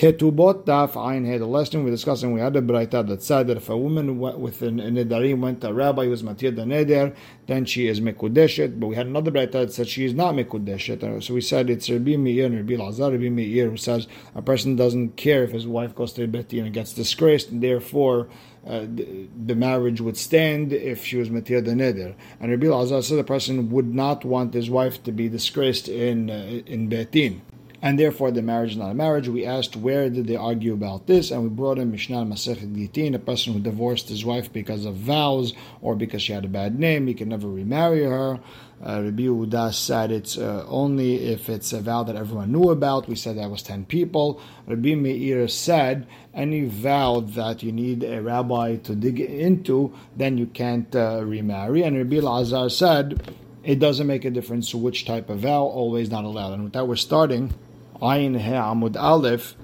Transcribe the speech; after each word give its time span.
Ketubot 0.00 0.64
daf 0.64 0.94
ayin 0.94 1.46
last 1.46 1.72
time 1.72 1.82
we 1.84 1.90
were 1.90 1.94
discussing, 1.94 2.32
we 2.32 2.40
had 2.40 2.56
a 2.56 2.62
braita 2.62 3.06
that 3.06 3.22
said 3.22 3.48
that 3.48 3.58
if 3.58 3.68
a 3.68 3.76
woman 3.76 4.18
went 4.18 4.38
with 4.38 4.62
a 4.62 4.70
nedarim 4.70 5.40
went 5.40 5.60
to 5.60 5.68
a 5.68 5.74
rabbi 5.74 6.04
who 6.04 6.10
was 6.10 6.22
matir 6.22 6.56
the 6.56 6.62
neder, 6.62 7.14
then 7.46 7.66
she 7.66 7.86
is 7.86 8.00
mekudeshet. 8.00 8.80
But 8.80 8.86
we 8.86 8.96
had 8.96 9.08
another 9.08 9.30
braita 9.30 9.52
that 9.52 9.74
said 9.74 9.88
she 9.88 10.06
is 10.06 10.14
not 10.14 10.34
mekudeshet. 10.34 11.22
So 11.22 11.34
we 11.34 11.42
said 11.42 11.68
it's 11.68 11.90
Rabbi 11.90 12.16
Meir 12.16 12.46
and 12.46 12.56
Rabbi 12.56 12.82
Lazar, 12.82 13.10
Rabbi 13.10 13.28
Meir, 13.28 13.68
who 13.68 13.76
says 13.76 14.08
a 14.34 14.40
person 14.40 14.74
doesn't 14.74 15.18
care 15.18 15.44
if 15.44 15.50
his 15.50 15.66
wife 15.66 15.94
goes 15.94 16.14
to 16.14 16.26
beti 16.26 16.62
and 16.62 16.72
gets 16.72 16.94
disgraced, 16.94 17.50
and 17.50 17.62
therefore 17.62 18.30
uh, 18.66 18.86
the, 18.94 19.28
the, 19.44 19.54
marriage 19.54 20.00
would 20.00 20.16
stand 20.16 20.72
if 20.72 21.04
she 21.04 21.18
was 21.18 21.28
matir 21.28 21.62
the 21.62 21.72
neder. 21.72 22.14
And 22.40 22.50
Rabbi 22.50 22.68
Lazar 22.68 23.02
said 23.02 23.18
the 23.18 23.24
person 23.24 23.68
would 23.68 23.94
not 23.94 24.24
want 24.24 24.54
his 24.54 24.70
wife 24.70 25.02
to 25.02 25.12
be 25.12 25.28
disgraced 25.28 25.90
in 25.90 26.30
uh, 26.30 26.62
in 26.64 26.88
betin 26.88 27.42
and 27.82 27.98
therefore 27.98 28.30
the 28.30 28.42
marriage 28.42 28.72
is 28.72 28.76
not 28.76 28.90
a 28.90 28.94
marriage. 28.94 29.28
We 29.28 29.46
asked 29.46 29.76
where 29.76 30.10
did 30.10 30.26
they 30.26 30.36
argue 30.36 30.74
about 30.74 31.06
this, 31.06 31.30
and 31.30 31.42
we 31.42 31.48
brought 31.48 31.78
in 31.78 31.90
Mishnah 31.90 32.24
Masechet 32.24 32.74
Gitin, 32.74 33.14
a 33.14 33.18
person 33.18 33.52
who 33.52 33.60
divorced 33.60 34.08
his 34.08 34.24
wife 34.24 34.52
because 34.52 34.84
of 34.84 34.96
vows 34.96 35.54
or 35.80 35.94
because 35.94 36.22
she 36.22 36.32
had 36.32 36.44
a 36.44 36.48
bad 36.48 36.78
name, 36.78 37.06
he 37.06 37.14
can 37.14 37.28
never 37.28 37.48
remarry 37.48 38.04
her. 38.04 38.40
Uh, 38.82 39.02
Rabbi 39.02 39.24
Uda 39.24 39.74
said 39.74 40.10
it's 40.10 40.38
uh, 40.38 40.64
only 40.66 41.26
if 41.26 41.50
it's 41.50 41.74
a 41.74 41.82
vow 41.82 42.02
that 42.02 42.16
everyone 42.16 42.50
knew 42.50 42.70
about. 42.70 43.08
We 43.08 43.14
said 43.14 43.36
that 43.36 43.50
was 43.50 43.62
10 43.62 43.84
people. 43.84 44.40
Rabbi 44.66 44.94
Meir 44.94 45.48
said 45.48 46.06
any 46.32 46.64
vow 46.64 47.20
that 47.20 47.62
you 47.62 47.72
need 47.72 48.02
a 48.02 48.22
rabbi 48.22 48.76
to 48.76 48.94
dig 48.94 49.20
into, 49.20 49.92
then 50.16 50.38
you 50.38 50.46
can't 50.46 50.94
uh, 50.96 51.22
remarry. 51.24 51.82
And 51.82 51.94
Rabbi 51.94 52.20
Lazar 52.20 52.70
said 52.70 53.36
it 53.62 53.78
doesn't 53.78 54.06
make 54.06 54.24
a 54.24 54.30
difference 54.30 54.74
which 54.74 55.04
type 55.04 55.28
of 55.28 55.40
vow, 55.40 55.62
always 55.62 56.10
not 56.10 56.24
allowed. 56.24 56.54
And 56.54 56.64
with 56.64 56.72
that, 56.72 56.88
we're 56.88 56.96
starting 56.96 57.52
Ayin 58.00 58.40
He 58.40 58.50
Amud 58.52 58.96
Aleph, 58.96 59.54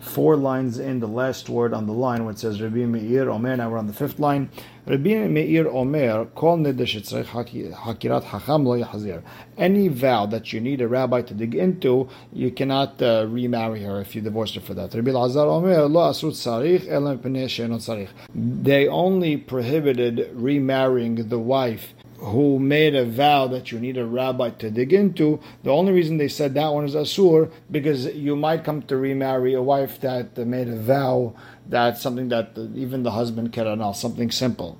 four 0.00 0.36
lines 0.36 0.78
in 0.78 1.00
the 1.00 1.06
last 1.06 1.50
word 1.50 1.74
on 1.74 1.86
the 1.86 1.92
line 1.92 2.24
where 2.24 2.32
it 2.32 2.38
says 2.38 2.62
Rabbi 2.62 2.86
Meir 2.86 3.28
Omer. 3.28 3.58
Now 3.58 3.68
we're 3.68 3.76
on 3.76 3.88
the 3.88 3.92
fifth 3.92 4.18
line. 4.18 4.48
Rabbi 4.86 5.26
Meir 5.26 5.68
Omer, 5.68 6.24
Kol 6.34 6.56
Hakirat 6.58 8.24
Hacham 8.24 8.64
Lo 8.64 8.80
Yahzir. 8.80 9.22
Any 9.58 9.88
vow 9.88 10.24
that 10.24 10.50
you 10.50 10.62
need 10.62 10.80
a 10.80 10.88
rabbi 10.88 11.20
to 11.20 11.34
dig 11.34 11.54
into, 11.54 12.08
you 12.32 12.50
cannot 12.50 13.02
uh, 13.02 13.26
remarry 13.28 13.82
her 13.82 14.00
if 14.00 14.16
you 14.16 14.22
divorced 14.22 14.54
her 14.54 14.62
for 14.62 14.72
that. 14.72 14.94
Rabbi 14.94 15.10
Lazar 15.10 15.40
Omer 15.40 15.82
Lo 15.82 16.10
Asut 16.10 16.32
Sarich 16.32 16.88
Elam 16.88 17.18
Sarich. 17.18 18.08
They 18.34 18.88
only 18.88 19.36
prohibited 19.36 20.30
remarrying 20.32 21.28
the 21.28 21.38
wife 21.38 21.92
who 22.24 22.58
made 22.58 22.94
a 22.94 23.04
vow 23.04 23.46
that 23.46 23.70
you 23.70 23.78
need 23.78 23.98
a 23.98 24.06
rabbi 24.06 24.50
to 24.50 24.70
dig 24.70 24.92
into, 24.92 25.40
the 25.62 25.70
only 25.70 25.92
reason 25.92 26.16
they 26.16 26.28
said 26.28 26.54
that 26.54 26.72
one 26.72 26.84
is 26.84 26.94
asur 26.94 27.50
because 27.70 28.06
you 28.06 28.34
might 28.34 28.64
come 28.64 28.80
to 28.82 28.96
remarry 28.96 29.52
a 29.54 29.62
wife 29.62 30.00
that 30.00 30.36
made 30.38 30.68
a 30.68 30.76
vow 30.76 31.34
that's 31.68 32.00
something 32.00 32.28
that 32.28 32.56
even 32.74 33.02
the 33.02 33.10
husband 33.10 33.52
can 33.52 33.66
annul, 33.66 33.94
something 33.94 34.30
simple. 34.30 34.78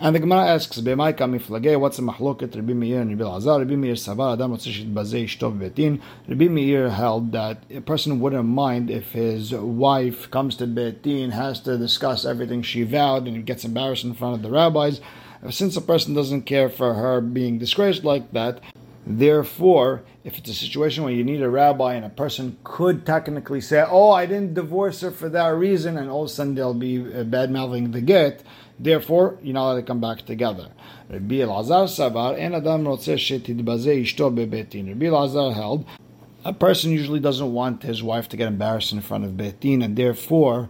And 0.00 0.14
the 0.14 0.20
Gemara 0.20 0.46
asks, 0.46 0.78
"B'may 0.78 1.16
kami 1.16 1.40
flagei? 1.40 1.78
What's 1.78 1.96
the 1.96 2.04
mahloket 2.04 2.54
Rabbi 2.54 2.72
Meir 2.72 3.00
and 3.00 3.10
Rabbi 3.10 3.28
Lazar? 3.28 3.58
Rabbi 3.58 3.74
Meir 3.74 3.94
savar 3.94 4.34
adam 4.34 4.52
rotzishit 4.52 4.94
bazei 4.94 5.24
ishtov 5.24 5.58
betin. 5.58 5.98
Rabbi 6.28 6.46
Meir 6.46 6.90
held 6.90 7.32
that 7.32 7.64
a 7.74 7.80
person 7.80 8.20
wouldn't 8.20 8.44
mind 8.44 8.90
if 8.90 9.10
his 9.10 9.52
wife 9.52 10.30
comes 10.30 10.54
to 10.56 10.68
betin, 10.68 11.32
has 11.32 11.58
to 11.62 11.76
discuss 11.76 12.24
everything 12.24 12.62
she 12.62 12.84
vowed, 12.84 13.26
and 13.26 13.44
gets 13.44 13.64
embarrassed 13.64 14.04
in 14.04 14.14
front 14.14 14.36
of 14.36 14.42
the 14.42 14.50
rabbis 14.50 15.00
since 15.50 15.76
a 15.76 15.80
person 15.80 16.14
doesn't 16.14 16.42
care 16.42 16.68
for 16.68 16.94
her 16.94 17.20
being 17.20 17.58
disgraced 17.58 18.04
like 18.04 18.32
that, 18.32 18.60
therefore, 19.06 20.02
if 20.24 20.38
it's 20.38 20.50
a 20.50 20.54
situation 20.54 21.04
where 21.04 21.12
you 21.12 21.24
need 21.24 21.42
a 21.42 21.48
rabbi 21.48 21.94
and 21.94 22.04
a 22.04 22.10
person 22.10 22.58
could 22.64 23.06
technically 23.06 23.60
say, 23.60 23.84
"Oh, 23.88 24.10
I 24.10 24.26
didn't 24.26 24.54
divorce 24.54 25.00
her 25.00 25.10
for 25.10 25.28
that 25.30 25.48
reason," 25.48 25.96
and 25.96 26.10
all 26.10 26.24
of 26.24 26.30
a 26.30 26.32
sudden 26.32 26.54
they'll 26.54 26.74
be 26.74 27.00
uh, 27.00 27.24
bad 27.24 27.50
mouthing 27.50 27.92
the 27.92 28.00
get, 28.00 28.42
therefore 28.78 29.38
you're 29.42 29.54
not 29.54 29.66
allowed 29.66 29.76
to 29.76 29.82
come 29.82 30.00
back 30.00 30.26
together. 30.26 30.68
Rabbi 31.08 31.36
Elazar 31.36 31.88
savar 31.88 32.38
en 32.38 32.54
adam. 32.54 32.84
Rabbi 32.84 32.98
Elazar 35.06 35.54
held 35.54 35.84
a 36.44 36.52
person 36.52 36.92
usually 36.92 37.20
doesn't 37.20 37.52
want 37.52 37.82
his 37.82 38.02
wife 38.02 38.28
to 38.28 38.36
get 38.36 38.48
embarrassed 38.48 38.92
in 38.92 39.00
front 39.00 39.24
of 39.24 39.32
betin, 39.32 39.84
and 39.84 39.96
therefore 39.96 40.68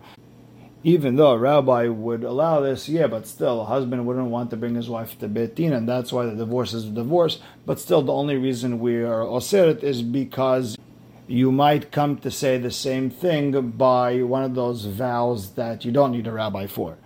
even 0.84 1.16
though 1.16 1.32
a 1.32 1.38
rabbi 1.38 1.88
would 1.88 2.22
allow 2.22 2.60
this, 2.60 2.88
yeah, 2.88 3.08
but 3.08 3.26
still, 3.26 3.62
a 3.62 3.64
husband 3.64 4.06
wouldn't 4.06 4.30
want 4.30 4.50
to 4.50 4.56
bring 4.56 4.74
his 4.74 4.88
wife 4.88 5.18
to 5.18 5.28
Beit 5.28 5.56
Din, 5.56 5.72
and 5.72 5.88
that's 5.88 6.12
why 6.12 6.24
the 6.24 6.34
divorce 6.34 6.72
is 6.72 6.84
a 6.84 6.90
divorce. 6.90 7.40
But 7.66 7.80
still, 7.80 8.02
the 8.02 8.12
only 8.12 8.36
reason 8.36 8.78
we 8.78 8.96
are 8.96 9.22
oseret 9.22 9.82
is 9.82 10.02
because 10.02 10.78
you 11.26 11.50
might 11.52 11.90
come 11.90 12.16
to 12.18 12.30
say 12.30 12.58
the 12.58 12.70
same 12.70 13.10
thing 13.10 13.70
by 13.72 14.22
one 14.22 14.44
of 14.44 14.54
those 14.54 14.86
vows 14.86 15.54
that 15.54 15.84
you 15.84 15.92
don't 15.92 16.12
need 16.12 16.26
a 16.26 16.32
rabbi 16.32 16.66
for. 16.66 16.96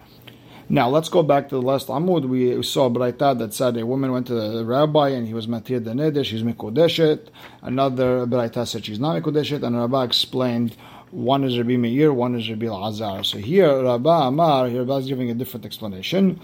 Now 0.69 0.89
let's 0.89 1.09
go 1.09 1.23
back 1.23 1.49
to 1.49 1.57
the 1.57 1.63
last 1.63 1.89
Amud. 1.89 2.27
We 2.29 2.63
saw 2.63 2.89
Braita 2.89 3.37
that 3.39 3.53
said 3.53 3.77
a 3.77 3.85
woman 3.85 4.13
went 4.13 4.27
to 4.29 4.35
the 4.35 4.65
rabbi 4.65 5.11
and 5.11 5.27
he 5.27 5.35
was 5.35 5.47
matir 5.47 5.85
the 5.85 5.91
neder, 5.91 6.25
she's 6.25 6.43
mikodeshet. 6.43 7.29
Another 7.63 8.27
Braita 8.27 8.67
said 8.67 8.85
she's 8.85 9.01
not 9.01 9.21
mikodeshet, 9.21 9.63
and 9.65 9.77
Rabbi 9.77 10.05
explained 10.05 10.77
one 11.13 11.45
is 11.45 11.59
Rabbi 11.59 11.77
Meir, 11.77 12.13
one 12.13 12.35
is 12.35 12.49
Rabbi 12.49 12.67
Azar. 12.67 13.23
So 13.23 13.37
here, 13.39 13.83
Rabbi 13.83 14.29
Amar, 14.29 14.69
here 14.69 14.81
Rabbi 14.81 14.97
is 14.97 15.07
giving 15.07 15.31
a 15.31 15.35
different 15.35 15.67
explanation. 15.67 16.41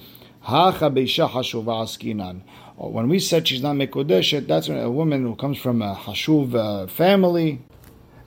When 0.47 0.79
we 3.09 3.19
said 3.19 3.49
she's 3.49 3.62
not 3.62 3.77
Mekodeshet, 3.77 4.47
that's 4.47 4.69
when 4.69 4.79
a 4.79 4.91
woman 4.91 5.23
who 5.23 5.34
comes 5.37 5.59
from 5.59 5.81
a 5.81 5.95
Hashuv 5.95 6.55
uh, 6.55 6.87
family. 6.87 7.62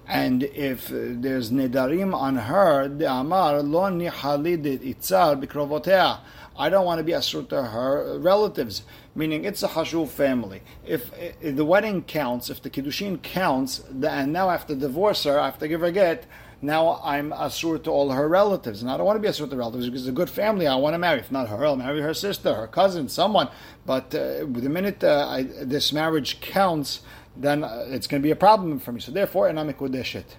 And 0.07 0.43
if 0.43 0.91
uh, 0.91 1.13
there's 1.13 1.51
Nedarim 1.51 2.13
on 2.13 2.35
her, 2.35 2.87
the 2.89 3.09
Amar, 3.09 3.61
lo 3.61 3.83
nihalid 3.83 4.79
itzar 4.79 5.41
bikrovotea. 5.41 6.19
I 6.57 6.69
don't 6.69 6.85
want 6.85 6.99
to 6.99 7.03
be 7.03 7.13
asur 7.13 7.47
to 7.49 7.63
her 7.63 8.19
relatives, 8.19 8.83
meaning 9.15 9.45
it's 9.45 9.63
a 9.63 9.69
hashuv 9.69 10.09
family. 10.09 10.61
If, 10.85 11.11
if, 11.17 11.55
the 11.55 11.65
wedding 11.65 12.03
counts, 12.03 12.49
if 12.49 12.61
the 12.61 12.69
kiddushin 12.69 13.21
counts, 13.21 13.83
and 13.89 14.33
now 14.33 14.49
I 14.49 14.53
have 14.53 14.67
to 14.67 14.75
divorce 14.75 15.23
her, 15.23 15.39
I 15.39 15.45
have 15.45 15.59
to 15.59 15.67
give 15.67 15.81
her 15.81 15.91
get, 15.91 16.25
now 16.61 17.01
I'm 17.03 17.31
asur 17.31 17.83
to 17.83 17.89
all 17.89 18.11
her 18.11 18.27
relatives. 18.27 18.81
And 18.81 18.91
I 18.91 18.97
don't 18.97 19.05
want 19.05 19.17
to 19.17 19.21
be 19.21 19.27
asur 19.27 19.49
to 19.49 19.55
relatives 19.55 19.87
because 19.87 20.01
it's 20.01 20.09
a 20.09 20.13
good 20.13 20.29
family 20.29 20.67
I 20.67 20.75
want 20.75 20.93
to 20.93 20.99
marry. 20.99 21.19
If 21.19 21.31
not 21.31 21.49
her, 21.49 21.65
I'll 21.65 21.75
marry 21.75 22.01
her 22.01 22.13
sister, 22.13 22.53
her 22.53 22.67
cousin, 22.67 23.09
someone. 23.09 23.49
But 23.85 24.13
uh, 24.13 24.45
the 24.45 24.69
minute 24.69 25.03
uh, 25.03 25.27
I, 25.27 25.43
this 25.43 25.91
marriage 25.91 26.39
counts, 26.41 27.01
then 27.35 27.63
uh, 27.63 27.85
it's 27.87 28.07
going 28.07 28.21
to 28.21 28.25
be 28.25 28.31
a 28.31 28.35
problem 28.35 28.79
for 28.79 28.91
me. 28.91 29.01
So 29.01 29.11
therefore, 29.11 29.47
and 29.47 29.59
I'm 29.59 29.69
it. 29.69 30.35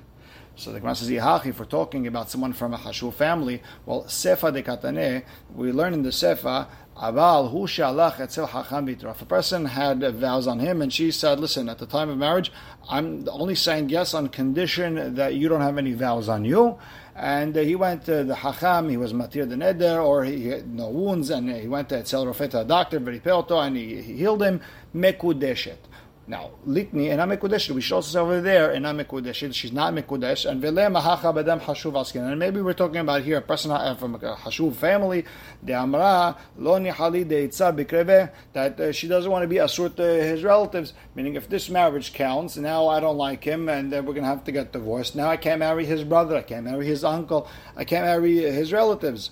So 0.54 0.70
the 0.70 0.80
Gemara 0.80 0.94
says, 0.94 1.08
if 1.10 1.58
we're 1.58 1.64
talking 1.64 2.06
about 2.06 2.30
someone 2.30 2.52
from 2.52 2.74
a 2.74 2.78
Hashuv 2.78 3.14
family, 3.14 3.62
well, 3.86 4.04
Sefa 4.04 4.52
de 4.52 4.62
Katane, 4.62 5.24
we 5.54 5.72
learn 5.72 5.94
in 5.94 6.02
the 6.02 6.10
Sefa, 6.10 6.66
Aval 6.96 7.50
hu 7.50 7.66
shalach 7.66 8.20
etzel 8.20 8.46
hacham 8.46 8.86
If 8.88 9.22
a 9.22 9.24
person 9.24 9.64
had 9.64 10.02
vows 10.14 10.46
on 10.46 10.58
him 10.58 10.82
and 10.82 10.92
she 10.92 11.10
said, 11.10 11.40
listen, 11.40 11.70
at 11.70 11.78
the 11.78 11.86
time 11.86 12.10
of 12.10 12.18
marriage, 12.18 12.52
I'm 12.88 13.26
only 13.30 13.54
saying 13.54 13.88
yes 13.88 14.12
on 14.12 14.28
condition 14.28 15.14
that 15.14 15.34
you 15.34 15.48
don't 15.48 15.62
have 15.62 15.78
any 15.78 15.94
vows 15.94 16.28
on 16.28 16.44
you. 16.44 16.78
And 17.16 17.56
he 17.56 17.74
went 17.74 18.04
to 18.04 18.24
the 18.24 18.34
hacham, 18.34 18.90
he 18.90 18.98
was 18.98 19.14
matir 19.14 19.48
the 19.48 19.56
neder, 19.56 20.04
or 20.04 20.24
he 20.24 20.48
had 20.48 20.72
no 20.72 20.90
wounds, 20.90 21.30
and 21.30 21.50
he 21.50 21.66
went 21.66 21.88
to 21.90 21.98
etzel 21.98 22.26
rofeta, 22.26 22.60
a 22.60 22.64
doctor, 22.64 22.98
very 22.98 23.22
and 23.24 23.76
he, 23.76 24.02
he 24.02 24.12
healed 24.18 24.42
him, 24.42 24.60
mekudeshet. 24.94 25.78
Now, 26.24 26.52
litni 26.66 27.10
and 27.10 27.20
mekudesh. 27.20 27.68
We 27.70 27.80
should 27.80 27.96
also 27.96 28.12
say 28.12 28.18
over 28.20 28.40
there 28.40 28.70
and 28.70 28.84
mekudesh. 28.84 29.52
She's 29.52 29.72
not 29.72 29.92
mekudesh. 29.92 30.48
And 30.48 30.60
vele 30.62 30.88
mahacha 30.88 31.34
bedem 31.34 31.60
hashuv 31.60 32.00
askin. 32.00 32.22
And 32.22 32.38
maybe 32.38 32.60
we're 32.60 32.74
talking 32.74 32.98
about 32.98 33.22
here 33.22 33.38
a 33.38 33.42
person 33.42 33.70
from 33.96 34.14
a 34.14 34.18
hashuv 34.18 34.76
family. 34.76 35.24
De 35.64 35.72
amra 35.72 36.36
lo 36.56 36.78
nihali 36.78 37.26
de 37.26 37.44
itza 37.44 37.72
bikreve 37.72 38.30
that 38.52 38.78
uh, 38.78 38.92
she 38.92 39.08
doesn't 39.08 39.32
want 39.32 39.42
to 39.42 39.48
be 39.48 39.56
asur 39.56 39.94
to 39.96 40.02
his 40.02 40.44
relatives. 40.44 40.92
Meaning, 41.16 41.34
if 41.34 41.48
this 41.48 41.68
marriage 41.68 42.12
counts, 42.12 42.56
now 42.56 42.86
I 42.86 43.00
don't 43.00 43.16
like 43.16 43.42
him, 43.42 43.68
and 43.68 43.92
uh, 43.92 43.96
we're 43.96 44.14
going 44.14 44.22
to 44.22 44.28
have 44.28 44.44
to 44.44 44.52
get 44.52 44.72
divorced. 44.72 45.16
Now 45.16 45.28
I 45.28 45.36
can't 45.36 45.58
marry 45.58 45.84
his 45.84 46.04
brother. 46.04 46.36
I 46.36 46.42
can't 46.42 46.64
marry 46.64 46.86
his 46.86 47.02
uncle. 47.02 47.48
I 47.76 47.84
can't 47.84 48.04
marry 48.04 48.36
his 48.38 48.72
relatives. 48.72 49.30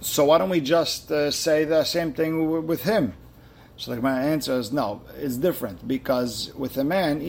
So 0.00 0.24
why 0.24 0.38
don't 0.38 0.48
we 0.48 0.62
just 0.62 1.12
uh, 1.12 1.30
say 1.30 1.64
the 1.64 1.84
same 1.84 2.14
thing 2.14 2.66
with 2.66 2.84
him? 2.84 3.12
So 3.80 3.92
the 3.92 3.96
Gemara 3.96 4.24
answers, 4.24 4.72
no, 4.72 5.00
it's 5.16 5.38
different 5.38 5.88
because 5.88 6.52
with 6.54 6.76
a 6.76 6.84
man, 6.84 7.22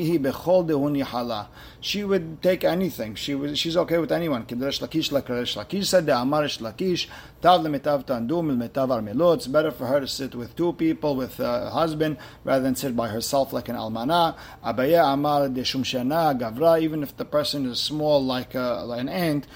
she 1.81 2.03
would 2.03 2.41
take 2.41 2.63
anything. 2.63 3.15
She 3.15 3.33
was, 3.33 3.57
she's 3.57 3.75
okay 3.75 3.97
with 3.97 4.11
anyone. 4.11 4.45
Lakish 4.45 5.11
Lakresh 5.11 5.57
Lakish 5.57 5.85
said 5.85 6.05
the 6.05 6.11
Amarish 6.13 6.59
Lakish, 6.61 7.07
It's 9.33 9.47
better 9.47 9.71
for 9.71 9.87
her 9.87 9.99
to 9.99 10.07
sit 10.07 10.35
with 10.35 10.55
two 10.55 10.73
people, 10.73 11.15
with 11.15 11.39
a 11.39 11.71
husband, 11.71 12.17
rather 12.43 12.63
than 12.63 12.75
sit 12.75 12.95
by 12.95 13.07
herself 13.09 13.51
like 13.51 13.67
an 13.67 13.75
almana. 13.75 14.37
Abaye 14.63 15.13
Amar 15.13 15.49
de 15.49 15.61
Shumshana 15.61 16.39
Gavra, 16.39 16.79
even 16.79 17.01
if 17.01 17.17
the 17.17 17.25
person 17.25 17.65
is 17.65 17.79
small 17.79 18.23
like, 18.23 18.53
a, 18.53 18.83
like 18.85 19.01
an 19.01 19.09
ant, 19.09 19.47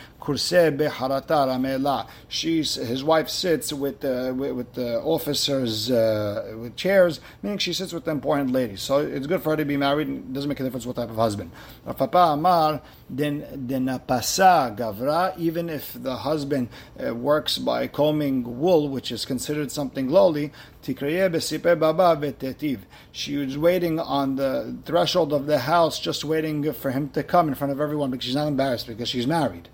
She's 2.27 2.75
his 2.75 3.03
wife 3.03 3.29
sits 3.29 3.71
with 3.71 4.03
uh, 4.03 4.33
with, 4.35 4.51
with 4.53 4.73
the 4.73 4.99
officers. 5.01 5.91
Uh, 5.91 6.55
with, 6.59 6.75
chairs, 6.75 7.19
meaning 7.43 7.57
she 7.59 7.73
sits 7.73 7.93
with 7.93 8.05
the 8.05 8.11
important 8.11 8.51
ladies. 8.51 8.81
So 8.81 8.99
it's 8.99 9.27
good 9.27 9.41
for 9.43 9.51
her 9.51 9.57
to 9.57 9.65
be 9.65 9.77
married. 9.77 10.09
It 10.09 10.33
doesn't 10.33 10.49
make 10.49 10.59
a 10.59 10.63
difference 10.63 10.85
what 10.85 10.95
type 10.95 11.09
of 11.09 11.15
husband. 11.15 11.51
Papa 12.15 12.33
Amar, 12.33 12.81
then 13.09 14.01
pasa 14.07 14.73
gavra, 14.73 15.37
even 15.37 15.67
if 15.67 16.01
the 16.01 16.15
husband 16.15 16.69
uh, 16.97 17.13
works 17.13 17.57
by 17.57 17.87
combing 17.87 18.57
wool, 18.57 18.87
which 18.87 19.11
is 19.11 19.25
considered 19.25 19.69
something 19.69 20.07
lowly, 20.07 20.53
she 23.11 23.35
was 23.35 23.57
waiting 23.57 23.99
on 23.99 24.35
the 24.37 24.77
threshold 24.85 25.33
of 25.33 25.45
the 25.45 25.59
house, 25.59 25.99
just 25.99 26.23
waiting 26.23 26.71
for 26.71 26.91
him 26.91 27.09
to 27.09 27.21
come 27.21 27.49
in 27.49 27.55
front 27.55 27.73
of 27.73 27.81
everyone 27.81 28.11
because 28.11 28.23
she's 28.23 28.35
not 28.35 28.47
embarrassed 28.47 28.87
because 28.87 29.09
she's 29.09 29.27
married. 29.27 29.67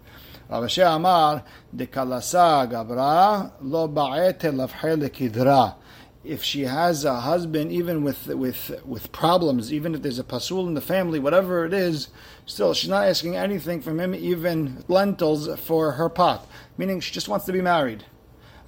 Amar, 0.50 1.44
de 1.76 1.86
kalasa 1.86 2.68
gabra 2.68 3.52
lo 3.62 3.88
ba'ete 3.88 4.52
lavhe 4.52 5.81
If 6.24 6.44
she 6.44 6.62
has 6.62 7.04
a 7.04 7.22
husband, 7.22 7.72
even 7.72 8.04
with 8.04 8.28
with 8.28 8.80
with 8.86 9.12
problems, 9.12 9.74
even 9.74 9.96
if 9.96 10.04
there's 10.04 10.20
a 10.20 10.24
pasul 10.24 10.68
in 10.68 10.76
the 10.76 10.82
family, 10.82 11.18
whatever 11.18 11.66
it 11.66 11.74
is, 11.74 12.10
still 12.46 12.76
she's 12.76 12.92
not 12.92 13.08
asking 13.08 13.36
anything 13.36 13.82
from 13.82 14.00
him, 14.00 14.14
even 14.14 14.84
lentils 14.88 15.50
for 15.60 15.94
her 15.94 16.10
pot. 16.10 16.48
Meaning 16.78 17.00
she 17.00 17.12
just 17.12 17.28
wants 17.28 17.46
to 17.48 17.52
be 17.52 17.62
married. 17.62 18.06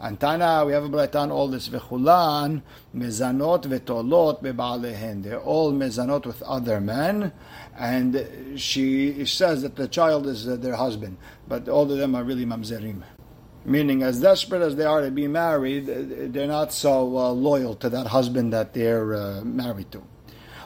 Antana, 0.01 0.65
we 0.65 0.73
have 0.73 0.83
a 0.83 0.89
braita 0.89 1.15
on 1.15 1.31
all 1.31 1.47
this. 1.47 1.69
V'chulan 1.69 2.63
mezanot 2.93 3.63
v'tolot 3.63 4.41
bebalehen. 4.41 5.23
They're 5.23 5.39
all 5.39 5.71
mezanot 5.71 6.25
with 6.25 6.41
other 6.43 6.81
men, 6.81 7.31
and 7.77 8.59
she 8.59 9.25
says 9.25 9.61
that 9.61 9.75
the 9.75 9.87
child 9.87 10.27
is 10.27 10.47
uh, 10.47 10.55
their 10.55 10.75
husband, 10.75 11.17
but 11.47 11.69
all 11.69 11.89
of 11.89 11.97
them 11.99 12.15
are 12.15 12.23
really 12.23 12.45
mamzerim. 12.45 13.03
Meaning, 13.65 14.03
as 14.03 14.19
desperate 14.19 14.61
as 14.61 14.75
they 14.75 14.83
are 14.83 15.01
to 15.01 15.09
be 15.09 15.27
married, 15.27 15.85
they're 16.33 16.47
not 16.47 16.73
so 16.73 17.17
uh, 17.17 17.31
loyal 17.31 17.75
to 17.75 17.89
that 17.89 18.07
husband 18.07 18.51
that 18.51 18.73
they're 18.73 19.15
uh, 19.15 19.41
married 19.41 19.89
to. 19.93 20.03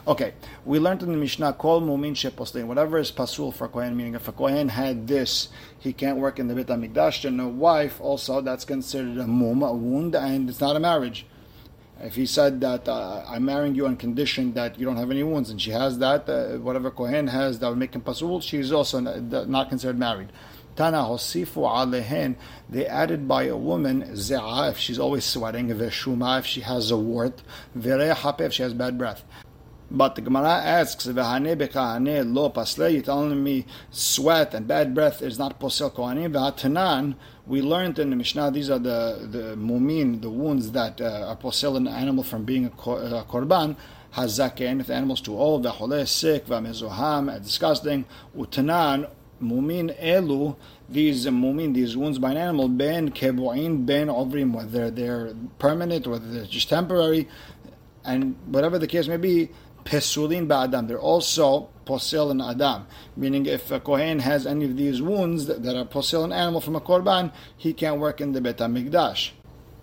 Okay, 0.08 0.32
we 0.64 0.78
learned 0.78 1.02
in 1.02 1.12
the 1.12 1.18
Mishnah, 1.18 1.52
Kol 1.52 1.82
Mumin 1.82 2.14
Sheposlein, 2.14 2.66
whatever 2.66 2.98
is 2.98 3.10
pasul 3.10 3.52
for 3.52 3.68
Kohen, 3.68 3.94
meaning 3.94 4.14
if 4.14 4.26
a 4.26 4.32
Kohen 4.32 4.70
had 4.70 5.06
this, 5.06 5.50
he 5.78 5.92
can't 5.92 6.16
work 6.16 6.38
in 6.38 6.48
the 6.48 6.54
Beit 6.54 6.68
HaMikdash, 6.68 7.26
and 7.26 7.40
a 7.40 7.46
wife 7.46 8.00
also, 8.00 8.40
that's 8.40 8.64
considered 8.64 9.18
a 9.18 9.26
mum, 9.26 9.62
a 9.62 9.72
wound, 9.72 10.14
and 10.14 10.48
it's 10.48 10.60
not 10.60 10.76
a 10.76 10.80
marriage. 10.80 11.26
If 12.00 12.14
he 12.14 12.26
said 12.26 12.60
that 12.62 12.88
uh, 12.88 13.24
I'm 13.28 13.44
marrying 13.44 13.74
you 13.74 13.86
on 13.86 13.96
condition 13.96 14.54
that 14.54 14.78
you 14.78 14.86
don't 14.86 14.96
have 14.96 15.10
any 15.10 15.22
wounds, 15.22 15.50
and 15.50 15.60
she 15.60 15.72
has 15.72 15.98
that, 15.98 16.28
uh, 16.28 16.56
whatever 16.56 16.90
Kohen 16.90 17.26
has 17.26 17.58
that 17.58 17.68
would 17.68 17.78
make 17.78 17.94
him 17.94 18.00
pasul, 18.00 18.40
she's 18.40 18.72
also 18.72 19.00
not 19.00 19.68
considered 19.68 19.98
married. 19.98 20.32
Tana 20.78 20.98
hosifu 20.98 21.66
alehen, 21.66 22.36
they 22.70 22.86
added 22.86 23.26
by 23.26 23.42
a 23.42 23.56
woman, 23.56 24.04
if 24.12 24.78
she's 24.78 25.00
always 25.00 25.24
sweating, 25.24 25.70
veshuma, 25.70 26.38
if 26.38 26.46
she 26.46 26.60
has 26.60 26.92
a 26.92 26.96
wart, 26.96 27.42
vereha, 27.76 28.40
if 28.42 28.52
she 28.52 28.62
has 28.62 28.74
bad 28.74 28.96
breath. 28.96 29.24
But 29.90 30.14
the 30.14 30.20
Gemara 30.20 30.50
asks, 30.50 31.08
"V'hane 31.08 31.56
bekahane 31.56 32.32
lo 32.32 32.50
pasle." 32.50 32.92
You're 32.92 33.02
telling 33.02 33.42
me 33.42 33.66
sweat 33.90 34.54
and 34.54 34.68
bad 34.68 34.94
breath 34.94 35.20
is 35.20 35.36
not 35.36 35.58
posel 35.58 35.90
kohanim. 35.90 36.30
V'hatanan. 36.32 37.16
We 37.48 37.60
learned 37.60 37.98
in 37.98 38.10
the 38.10 38.16
Mishnah 38.16 38.52
these 38.52 38.70
are 38.70 38.78
the 38.78 39.26
the 39.28 39.56
mumin, 39.56 40.20
the 40.20 40.30
wounds 40.30 40.70
that 40.72 41.00
uh, 41.00 41.26
are 41.30 41.36
posel 41.36 41.76
an 41.76 41.88
animal 41.88 42.22
from 42.22 42.44
being 42.44 42.66
a, 42.66 42.70
korban. 42.70 43.74
Hazaken, 44.14 44.80
if 44.80 44.86
the 44.86 44.94
animal's 44.94 45.22
too 45.22 45.36
old, 45.36 45.64
v'holeh 45.64 46.06
sick, 46.06 46.46
v'mezoham, 46.46 47.42
disgusting. 47.42 48.04
Utanan 48.36 49.08
mumin 49.42 49.98
elu. 50.00 50.56
These 50.88 51.26
mumin, 51.26 51.74
these 51.74 51.96
wounds 51.96 52.18
by 52.18 52.30
an 52.30 52.36
animal, 52.38 52.68
ben 52.68 53.10
kebuin, 53.10 53.84
ben 53.84 54.08
ovrim, 54.08 54.52
whether 54.52 54.90
they're 54.90 55.34
permanent, 55.58 56.06
whether 56.06 56.26
they're 56.26 56.46
just 56.46 56.68
temporary, 56.68 57.28
and 58.04 58.36
whatever 58.46 58.78
the 58.78 58.86
case 58.86 59.06
may 59.06 59.18
be 59.18 59.50
pesulin 59.84 60.46
ba'adam. 60.46 60.88
They're 60.88 60.98
also 60.98 61.68
posel 61.86 62.30
and 62.30 62.42
adam, 62.42 62.86
meaning 63.16 63.46
if 63.46 63.70
a 63.70 63.80
kohen 63.80 64.20
has 64.20 64.46
any 64.46 64.66
of 64.66 64.76
these 64.76 65.00
wounds 65.00 65.46
that, 65.46 65.62
that 65.62 65.76
are 65.76 65.84
posel 65.84 66.24
an 66.24 66.32
animal 66.32 66.60
from 66.60 66.76
a 66.76 66.80
korban, 66.80 67.32
he 67.56 67.72
can't 67.72 67.98
work 67.98 68.20
in 68.20 68.32
the 68.32 68.40
Bet 68.40 68.58
Hamikdash. 68.58 69.30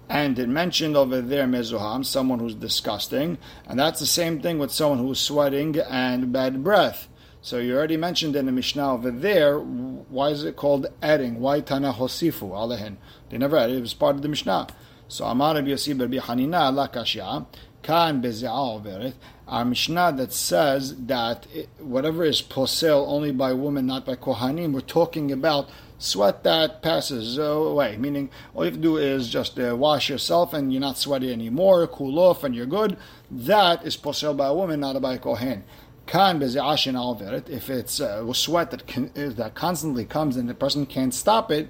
And 0.08 0.38
it 0.38 0.48
mentioned 0.48 0.96
over 0.96 1.20
there 1.22 1.46
mezuham, 1.46 2.06
someone 2.06 2.38
who's 2.38 2.54
disgusting, 2.54 3.40
and 3.68 3.80
that's 3.80 4.00
the 4.00 4.06
same 4.06 4.40
thing 4.40 4.60
with 4.60 4.72
someone 4.72 5.00
who's 5.00 5.20
sweating 5.20 5.78
and 5.80 6.32
bad 6.32 6.64
breath. 6.64 7.08
So 7.46 7.60
you 7.60 7.78
already 7.78 7.96
mentioned 7.96 8.36
in 8.36 8.48
the 8.48 8.52
Mishnah 8.52 8.94
over 8.94 9.12
there. 9.12 9.60
Why 9.60 10.30
is 10.30 10.44
it 10.44 10.56
called 10.56 10.88
adding? 11.04 11.40
Why 11.40 11.60
tana 11.60 11.94
hosifu 11.94 12.50
alehin? 12.50 12.96
They 13.30 13.38
never 13.38 13.56
added. 13.56 13.78
It 13.78 13.82
was 13.82 13.94
part 13.94 14.16
of 14.16 14.24
the 14.24 14.28
Mishnah. 14.28 14.66
So 15.08 15.26
Amar 15.26 15.54
Rabbi 15.54 15.68
Yossi 15.68 15.94
Rabbi 16.00 16.18
Hanina 16.18 16.74
la 16.74 16.88
kashya 16.88 17.46
kan 17.84 18.20
beze'ah 18.20 19.14
our 19.48 19.64
Mishnah 19.64 20.14
that 20.14 20.34
says 20.34 20.96
that 21.06 21.46
it, 21.54 21.70
whatever 21.78 22.24
is 22.24 22.42
posel 22.42 23.08
only 23.08 23.32
by 23.32 23.54
women, 23.54 23.86
not 23.86 24.08
by 24.08 24.16
kohanim, 24.16 24.74
we're 24.74 24.82
talking 24.82 25.32
about 25.32 25.70
sweat 26.00 26.44
that 26.44 26.82
passes 26.82 27.38
away. 27.38 27.96
Meaning, 27.98 28.32
all 28.56 28.66
you 28.66 28.72
have 28.72 28.82
to 28.82 28.82
do 28.82 28.98
is 28.98 29.30
just 29.30 29.60
uh, 29.60 29.76
wash 29.76 30.10
yourself 30.10 30.52
and 30.54 30.74
you're 30.74 30.82
not 30.82 30.98
sweaty 30.98 31.32
anymore, 31.32 31.86
cool 31.86 32.18
off, 32.18 32.44
and 32.44 32.56
you're 32.56 32.66
good. 32.66 32.98
That 33.30 33.86
is 33.86 33.96
posel 33.98 34.36
by 34.36 34.48
a 34.48 34.54
woman, 34.54 34.80
not 34.80 35.00
by 35.00 35.14
a 35.14 35.20
kohen. 35.20 35.64
Kan 36.08 36.42
If 36.42 37.70
it's 37.70 38.00
uh, 38.00 38.34
sweat 38.34 38.72
that 38.72 38.88
can, 38.88 39.12
that 39.16 39.56
constantly 39.56 40.06
comes 40.06 40.38
and 40.38 40.48
the 40.48 40.54
person 40.54 40.86
can't 40.86 41.14
stop 41.14 41.52
it, 41.52 41.70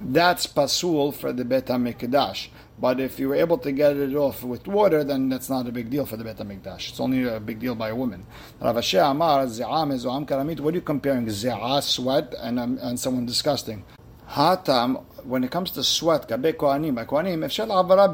that's 0.00 0.46
pasul 0.46 1.12
for 1.12 1.32
the 1.32 1.44
Bet 1.44 1.66
HaMikdash. 1.66 2.48
But 2.78 2.98
if 2.98 3.18
you 3.18 3.28
were 3.28 3.34
able 3.34 3.58
to 3.58 3.72
get 3.72 3.96
it 3.96 4.14
off 4.14 4.42
with 4.42 4.66
water, 4.66 5.04
then 5.04 5.28
that's 5.28 5.50
not 5.50 5.68
a 5.68 5.72
big 5.72 5.90
deal 5.90 6.06
for 6.06 6.16
the 6.16 6.24
Bet 6.24 6.38
HaMikdash. 6.38 6.90
It's 6.90 7.00
only 7.00 7.24
a 7.24 7.38
big 7.38 7.58
deal 7.58 7.74
by 7.74 7.90
a 7.90 7.94
woman. 7.94 8.26
Rav 8.60 8.76
Amar, 8.76 9.44
Karamit, 9.44 10.60
what 10.60 10.72
are 10.72 10.76
you 10.76 10.80
comparing? 10.80 11.26
Ze'ah, 11.26 11.82
sweat, 11.82 12.34
and, 12.38 12.58
um, 12.58 12.78
and 12.80 12.98
someone 12.98 13.26
disgusting. 13.26 13.84
Hatam, 14.30 15.04
when 15.24 15.44
it 15.44 15.50
comes 15.50 15.70
to 15.72 15.84
sweat, 15.84 16.28
gabe 16.28 16.56
efshel 16.56 17.68
avara 17.68 18.08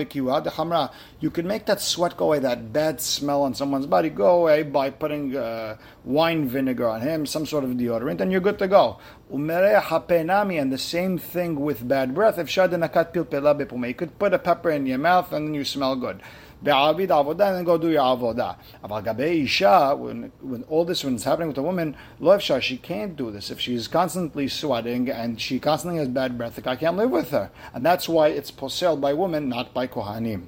hamra, 0.53 0.93
you 1.21 1.31
can 1.31 1.47
make 1.47 1.67
that 1.67 1.81
sweat 1.81 2.17
go 2.17 2.27
away, 2.27 2.39
that 2.39 2.73
bad 2.73 3.01
smell 3.01 3.43
on 3.43 3.55
someone's 3.55 3.87
body 3.87 4.11
go 4.11 4.41
away 4.41 4.63
by 4.63 4.91
putting 4.91 5.37
uh, 5.37 5.77
wine 6.05 6.49
vinegar 6.49 6.89
on 6.89 7.01
him, 7.01 7.27
some 7.27 7.47
sort 7.47 7.65
of 7.65 7.71
deodorant, 7.71 8.21
and 8.21 8.31
you're 8.33 8.41
good 8.41 8.59
to 8.59 8.69
go. 8.69 8.99
Umere 9.33 9.81
hapenami, 9.81 10.61
and 10.61 10.73
the 10.73 10.79
same 10.79 11.19
thing 11.19 11.61
with 11.61 11.87
bad 11.87 12.15
breath. 12.15 12.39
If 12.39 12.49
shadanakat 12.49 13.13
pilpela 13.13 13.89
you 13.89 13.95
could 13.95 14.19
put 14.19 14.35
a 14.35 14.39
pepper 14.39 14.71
in 14.71 14.87
your 14.87 14.99
mouth 14.99 15.33
and 15.33 15.55
you 15.55 15.65
smell 15.65 15.97
good. 15.97 16.21
Be'avid 16.63 17.09
avodah, 17.09 17.49
and 17.49 17.57
then 17.57 17.65
go 17.65 17.77
do 17.77 17.91
your 17.91 18.03
avodah. 18.03 18.57
Gabe 19.05 19.45
isha, 19.45 19.95
when, 19.95 20.33
when 20.41 20.63
all 20.65 20.85
this 20.85 21.05
when 21.05 21.15
it's 21.15 21.25
happening 21.25 21.49
with 21.49 21.59
a 21.59 21.63
woman, 21.63 21.97
lo 22.19 22.39
she 22.39 22.79
can't 22.79 23.15
do 23.15 23.31
this. 23.31 23.51
If 23.51 23.61
she's 23.61 23.89
constantly 23.89 24.49
sweating 24.49 25.11
and 25.11 25.41
she 25.41 25.61
constantly 25.61 25.99
has 25.99 26.09
bad 26.09 26.39
breath, 26.39 26.57
like 26.57 26.67
I 26.67 26.77
can't 26.77 26.97
live 26.97 27.11
with 27.11 27.31
her. 27.31 27.51
And 27.75 27.85
that's 27.85 28.09
why 28.09 28.29
it's 28.29 28.51
posel 28.51 29.01
by 29.01 29.13
women, 29.13 29.49
not 29.49 29.75
by 29.75 29.87
kohanim. 29.87 30.47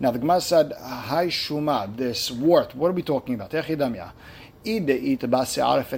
Now 0.00 0.10
the 0.10 0.18
Gemara 0.18 0.40
said, 0.40 0.72
"Hai 0.72 1.28
shuma," 1.28 1.96
this 1.96 2.30
wart. 2.30 2.74
What 2.74 2.88
are 2.88 2.94
we 2.94 3.02
talking 3.02 3.36
about? 3.36 3.54
If 3.54 3.70
it 3.70 3.78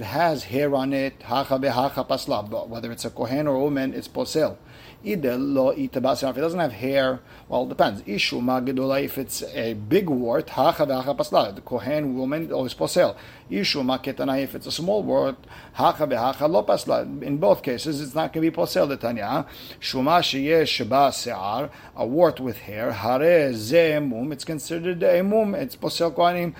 has 0.03 0.43
hair 0.43 0.75
on 0.75 0.93
it, 0.93 1.23
whether 1.23 2.91
it's 2.91 3.05
a 3.05 3.09
kohen 3.09 3.47
or 3.47 3.55
a 3.55 3.59
woman, 3.59 3.93
it's 3.95 4.07
posel. 4.07 4.57
If 5.09 5.23
it 5.23 6.41
doesn't 6.41 6.59
have 6.59 6.73
hair, 6.73 7.19
well, 7.47 7.63
it 7.63 7.69
depends. 7.69 8.01
Ishu 8.01 8.41
Magidula, 8.41 9.01
if 9.03 9.17
it's 9.17 9.41
a 9.41 9.73
big 9.73 10.09
wart, 10.09 10.49
Hacha 10.49 10.85
Vehacha 10.85 11.15
Pasla, 11.15 11.55
the 11.55 11.61
Kohen 11.61 12.17
woman 12.17 12.51
always 12.51 12.73
posel. 12.73 13.15
Ishu 13.49 13.83
Maketana, 13.83 14.43
if 14.43 14.53
it's 14.53 14.67
a 14.67 14.71
small 14.71 15.03
wart, 15.03 15.37
Hacha 15.73 16.07
Vehacha 16.07 16.49
Lo 16.49 16.63
Pasla. 16.63 17.23
In 17.23 17.37
both 17.37 17.63
cases, 17.63 18.01
it's 18.01 18.15
not 18.15 18.33
going 18.33 18.45
to 18.45 18.51
be 18.51 18.55
posel, 18.55 18.89
the 18.89 18.97
Tanya. 18.97 19.45
Shuma 19.79 20.19
Sheyesh 20.19 20.87
Ba 20.89 21.11
Se'ar, 21.13 21.69
a 21.95 22.05
wart 22.05 22.41
with 22.41 22.57
hair, 22.57 22.91
Hare 22.91 23.53
Ze 23.53 23.99
Mum, 23.99 24.33
it's 24.33 24.43
considered 24.43 25.01
a 25.03 25.23
mum, 25.23 25.55
it's 25.55 25.77
posel 25.77 26.13
Kohanim. 26.13 26.53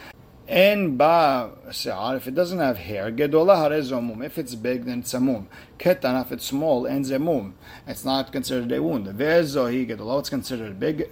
En 0.48 0.96
ba 0.96 1.52
se'ar, 1.72 2.16
if 2.16 2.26
it 2.26 2.34
doesn't 2.34 2.60
have 2.60 2.78
hair, 2.78 3.12
gedola 3.12 3.58
hare 3.58 3.82
zomum. 3.82 4.24
If 4.24 4.38
it's 4.38 4.56
big, 4.56 4.86
then 4.86 5.00
it's 5.00 5.14
a 5.14 5.20
mum. 5.20 5.50
Ketan, 5.78 6.22
if 6.22 6.32
it's 6.32 6.46
small, 6.46 6.88
en 6.88 7.04
zemum. 7.04 7.52
It's 7.86 8.06
not 8.06 8.32
considered 8.32 8.72
a 8.72 8.82
wound. 8.82 9.08
Ve'zohi 9.08 9.86
gedola, 9.86 10.20
it's 10.20 10.30
considered 10.30 10.80
big. 10.80 11.10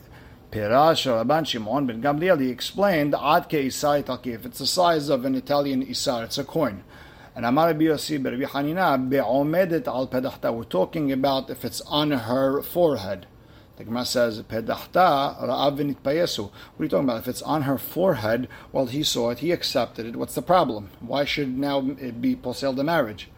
Pirash 0.52 1.06
Rabban 1.12 1.46
Shimon 1.46 1.86
ben 1.86 2.02
Gamliel, 2.02 2.40
he 2.40 2.50
explained, 2.50 3.14
ad 3.14 3.50
ke 3.50 3.68
isai 3.68 4.06
taki, 4.06 4.32
if 4.32 4.46
it's 4.46 4.60
the 4.60 4.66
size 4.66 5.10
of 5.10 5.26
an 5.26 5.36
Italian 5.36 5.84
isar, 5.84 6.24
it's 6.24 6.38
a 6.38 6.46
coin. 6.46 6.86
And 7.36 7.46
Amar 7.46 7.68
Rabbi 7.68 7.84
Yossi 7.84 8.24
Rabbi 8.24 8.46
Hanina, 8.46 8.98
be'omedet 9.10 9.86
al 9.88 10.08
pedachta, 10.08 10.54
we're 10.54 10.64
talking 10.64 11.12
about 11.12 11.50
if 11.50 11.66
it's 11.66 11.82
on 11.82 12.12
her 12.12 12.62
forehead. 12.62 13.28
The 13.78 13.84
Gemara 13.84 14.06
says, 14.06 14.42
Pedachta 14.42 15.38
ra'av. 15.42 15.78
What 16.38 16.54
are 16.80 16.84
you 16.84 16.88
talking 16.88 17.04
about? 17.04 17.20
If 17.20 17.28
it's 17.28 17.42
on 17.42 17.64
her 17.64 17.78
forehead, 17.78 18.48
well, 18.72 18.86
he 18.86 19.04
saw 19.04 19.32
it, 19.32 19.40
he 19.40 19.52
accepted 19.52 20.06
it. 20.06 20.16
What's 20.16 20.36
the 20.36 20.42
problem? 20.42 20.90
Why 21.02 21.26
should 21.26 21.58
now 21.58 21.86
it 22.00 22.22
be 22.22 22.36
posel 22.36 22.76
the 22.76 22.84
marriage? 22.84 23.30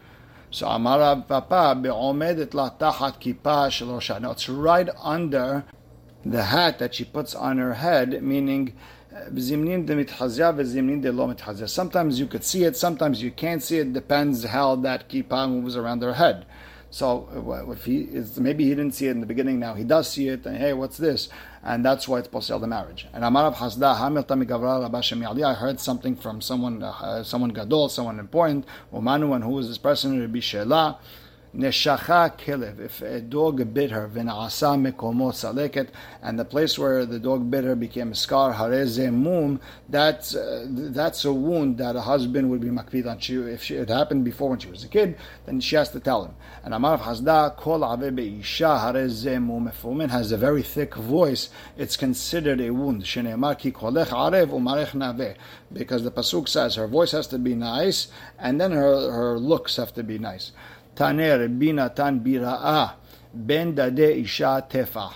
So 0.50 0.68
Amar 0.68 1.22
Papa 1.22 1.78
be'omedet 1.80 2.54
la 2.54 2.70
tachat 2.70 3.20
kippah 3.20 3.70
shel 3.70 4.20
Now 4.20 4.30
it's 4.30 4.48
right 4.48 4.88
under 5.02 5.64
the 6.24 6.44
hat 6.44 6.78
that 6.78 6.94
she 6.94 7.04
puts 7.04 7.34
on 7.34 7.58
her 7.58 7.74
head, 7.74 8.22
meaning 8.22 8.74
Sometimes 11.66 12.20
you 12.20 12.26
could 12.26 12.44
see 12.44 12.64
it, 12.64 12.76
sometimes 12.76 13.22
you 13.22 13.30
can't 13.30 13.62
see 13.62 13.78
it. 13.78 13.92
Depends 13.92 14.44
how 14.44 14.76
that 14.76 15.08
kippah 15.08 15.50
moves 15.50 15.76
around 15.76 16.00
their 16.00 16.14
head. 16.14 16.46
So 16.90 17.66
if 17.70 17.84
he 17.84 18.00
is, 18.00 18.40
maybe 18.40 18.64
he 18.64 18.70
didn't 18.70 18.92
see 18.92 19.08
it 19.08 19.10
in 19.10 19.20
the 19.20 19.26
beginning, 19.26 19.58
now 19.58 19.74
he 19.74 19.84
does 19.84 20.10
see 20.10 20.28
it, 20.28 20.46
and 20.46 20.56
hey, 20.56 20.72
what's 20.72 20.96
this? 20.96 21.28
And 21.62 21.84
that's 21.84 22.08
why 22.08 22.18
it's 22.20 22.28
posel 22.28 22.60
the 22.60 22.66
marriage. 22.66 23.06
And 23.12 23.24
Amarav 23.24 23.56
Hasda 23.56 23.96
Hamil 23.98 25.44
I 25.44 25.54
heard 25.54 25.80
something 25.80 26.16
from 26.16 26.40
someone, 26.40 26.82
uh, 26.82 27.22
someone 27.22 27.50
gadol, 27.50 27.90
someone 27.90 28.18
important. 28.18 28.64
Umanu, 28.92 29.34
and 29.34 29.44
who 29.44 29.58
is 29.58 29.68
this 29.68 29.78
person? 29.78 30.18
Rabbi 30.18 30.38
Shelah. 30.38 30.98
Neshacha 31.56 32.36
kilev, 32.36 32.78
if 32.78 33.00
a 33.00 33.20
dog 33.20 33.72
bit 33.72 33.90
her, 33.90 34.08
v'na'asa 34.08 34.78
mekomo 34.78 35.32
saleket, 35.32 35.88
and 36.22 36.38
the 36.38 36.44
place 36.44 36.78
where 36.78 37.06
the 37.06 37.18
dog 37.18 37.50
bit 37.50 37.64
her 37.64 37.74
became 37.74 38.12
a 38.12 38.14
scar, 38.14 38.52
hareze 38.52 39.12
mum, 39.12 39.58
that's, 39.88 40.34
uh, 40.34 40.66
that's 40.68 41.24
a 41.24 41.32
wound 41.32 41.78
that 41.78 41.96
a 41.96 42.02
husband 42.02 42.50
would 42.50 42.60
be 42.60 42.68
makpid 42.68 43.06
on. 43.06 43.18
She, 43.18 43.36
if 43.36 43.62
she, 43.62 43.76
it 43.76 43.88
happened 43.88 44.24
before 44.24 44.50
when 44.50 44.58
she 44.58 44.68
was 44.68 44.84
a 44.84 44.88
kid, 44.88 45.16
then 45.46 45.60
she 45.60 45.76
has 45.76 45.90
to 45.90 46.00
tell 46.00 46.24
him. 46.24 46.34
And 46.64 46.74
Amar 46.74 46.98
Hasda, 46.98 47.56
kol 47.56 47.82
ave 47.82 48.10
be'isha 48.10 48.78
hareze 48.78 49.42
mum, 49.42 49.68
if 49.68 49.82
a 49.84 49.88
woman 49.88 50.10
has 50.10 50.32
a 50.32 50.36
very 50.36 50.62
thick 50.62 50.94
voice, 50.94 51.48
it's 51.78 51.96
considered 51.96 52.60
a 52.60 52.70
wound. 52.70 53.04
Shene'emar 53.04 53.58
ki 53.58 53.72
kolech 53.72 54.08
arev 54.08 54.48
umarech 54.48 55.36
because 55.72 56.02
the 56.02 56.10
pasuk 56.10 56.48
says 56.48 56.74
her 56.76 56.86
voice 56.86 57.12
has 57.12 57.26
to 57.28 57.38
be 57.38 57.54
nice, 57.54 58.08
and 58.38 58.60
then 58.60 58.72
her, 58.72 59.10
her 59.10 59.38
looks 59.38 59.76
have 59.76 59.92
to 59.94 60.02
be 60.02 60.18
nice. 60.18 60.52
Taner 60.98 61.46
binatan 61.48 62.20
ben 63.32 63.72
dade 63.72 64.18
isha 64.18 64.66
tefah. 64.68 65.12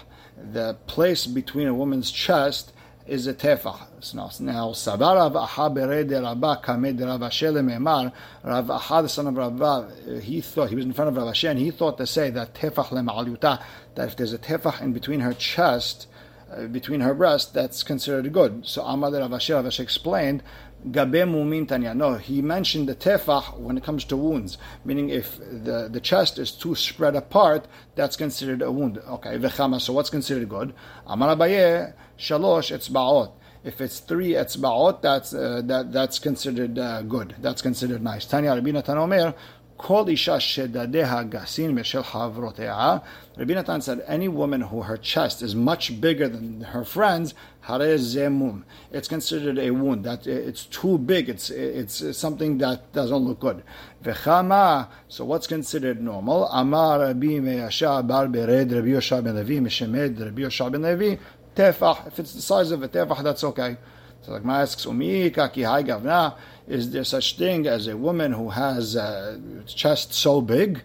The 0.53 0.77
place 0.87 1.27
between 1.27 1.67
a 1.67 1.75
woman's 1.75 2.13
chest 2.13 2.73
is 3.05 3.27
a 3.27 3.35
tefah. 3.35 4.15
Now, 4.15 4.73
Sabar 4.73 5.17
Rav 5.17 5.35
Aha 5.35 5.71
bered 5.71 6.11
Rabba 6.23 6.61
kamed 6.63 7.01
Rav 7.01 8.13
Rav 8.45 8.71
Aha, 8.71 9.03
the 9.03 9.09
son 9.09 9.27
of 9.27 9.37
Rabba, 9.37 10.21
he 10.23 10.41
thought, 10.41 10.69
he 10.69 10.77
was 10.77 10.85
in 10.85 10.93
front 10.93 11.09
of 11.09 11.17
Rav 11.17 11.27
Asher, 11.27 11.51
and 11.51 11.59
he 11.59 11.73
thought 11.73 11.99
to 11.99 12.07
say 12.07 12.31
that 12.31 12.55
tefah 12.55 12.87
lema'aluta, 12.87 13.61
that 13.97 14.09
if 14.09 14.17
there's 14.17 14.33
a 14.33 14.39
tefah 14.39 14.81
in 14.83 14.93
between 14.93 15.19
her 15.19 15.33
chest, 15.33 16.07
uh, 16.53 16.67
between 16.67 17.01
her 17.01 17.15
breasts, 17.15 17.51
that's 17.51 17.83
considered 17.83 18.33
good. 18.33 18.65
So 18.67 18.83
Amad 18.83 19.19
Rav 19.19 19.33
Asher, 19.33 19.55
Rav 19.55 19.67
Asher 19.67 19.83
explained 19.83 20.45
Gabe 20.91 21.25
mumin 21.27 21.69
tanya. 21.69 21.95
No, 21.95 22.15
he 22.15 22.43
mentioned 22.43 22.89
the 22.89 22.95
tefah 22.95 23.57
when 23.59 23.77
it 23.77 23.85
comes 23.85 24.05
to 24.07 24.17
wounds, 24.17 24.59
meaning 24.85 25.11
if 25.11 25.39
the, 25.39 25.89
the 25.91 26.01
chest 26.01 26.39
is 26.39 26.51
too 26.51 26.75
spread 26.75 27.15
apart, 27.15 27.67
that's 27.95 28.17
considered 28.17 28.63
a 28.63 28.71
wound. 28.71 28.99
Okay. 28.99 29.39
So 29.79 29.93
what's 29.93 30.11
considered 30.11 30.49
good? 30.49 30.75
Amar 31.07 31.37
Abaye 31.37 31.95
shalosh 32.19 32.77
etzbaot. 32.77 33.33
If 33.65 33.81
it's 33.81 34.01
three 34.01 34.31
etzbaot, 34.31 35.03
that's 35.03 35.33
uh, 35.33 35.63
that 35.67 35.93
that's 35.93 36.19
considered 36.19 36.77
uh, 36.77 37.03
good. 37.03 37.37
That's 37.39 37.63
considered 37.63 38.03
nice. 38.03 38.25
Tanya 38.27 38.55
Rabbi 38.55 38.71
Tanomer 38.71 39.35
Kol 39.79 40.09
isha 40.09 40.33
shedadeha 40.33 41.29
gasin 41.29 41.73
meshel 41.73 42.05
havroteha. 42.05 43.03
Rabbi 43.37 43.55
Natan 43.55 43.81
said, 43.81 44.05
any 44.07 44.29
woman 44.29 44.61
who 44.61 44.83
her 44.83 44.97
chest 44.97 45.43
is 45.43 45.55
much 45.55 46.01
bigger 46.01 46.29
than 46.29 46.61
her 46.61 46.85
friends, 46.85 47.35
hare 47.63 47.97
zemum. 47.97 48.63
It's 48.93 49.09
considered 49.09 49.59
a 49.59 49.71
wound. 49.71 50.05
That 50.05 50.27
it's 50.27 50.67
too 50.67 50.99
big. 50.99 51.29
It's 51.29 51.49
it's 51.51 52.17
something 52.17 52.59
that 52.59 52.93
doesn't 52.93 53.17
look 53.17 53.41
good. 53.41 53.63
Vechama. 54.05 54.89
So 55.09 55.25
what's 55.25 55.47
considered 55.47 56.03
normal? 56.03 56.49
Amar 56.49 57.01
Rabbi 57.01 57.39
Me'asha 57.41 58.03
bar 58.03 58.27
bered 58.27 58.73
Rabbi 58.73 58.89
Yosha 58.89 59.25
ben 59.25 59.35
Levi 59.35 59.61
mishemed 59.61 60.21
Rabbi 60.21 60.43
Yosha 60.43 60.71
ben 60.71 60.83
Levi 60.83 61.17
tefach. 61.57 62.07
If 62.07 62.19
it's 62.19 62.35
the 62.35 62.43
size 62.43 62.71
of 62.71 62.83
a 62.83 62.89
tefach, 62.89 63.23
that's 63.23 63.45
okay. 63.45 63.77
So 64.23 64.33
like 64.33 64.45
Ma 64.45 64.61
asks, 64.61 64.85
Umi 64.85 65.31
kaki 65.31 65.63
hai 65.65 65.83
gavna. 65.83 66.37
Is 66.69 66.93
there 66.93 67.05
such 67.05 67.37
thing 67.37 67.67
as 67.67 67.89
a 67.89 67.97
woman 67.97 68.33
who 68.33 68.51
has 68.51 68.95
a 68.95 69.41
chest 69.67 70.15
so 70.15 70.41
big? 70.41 70.83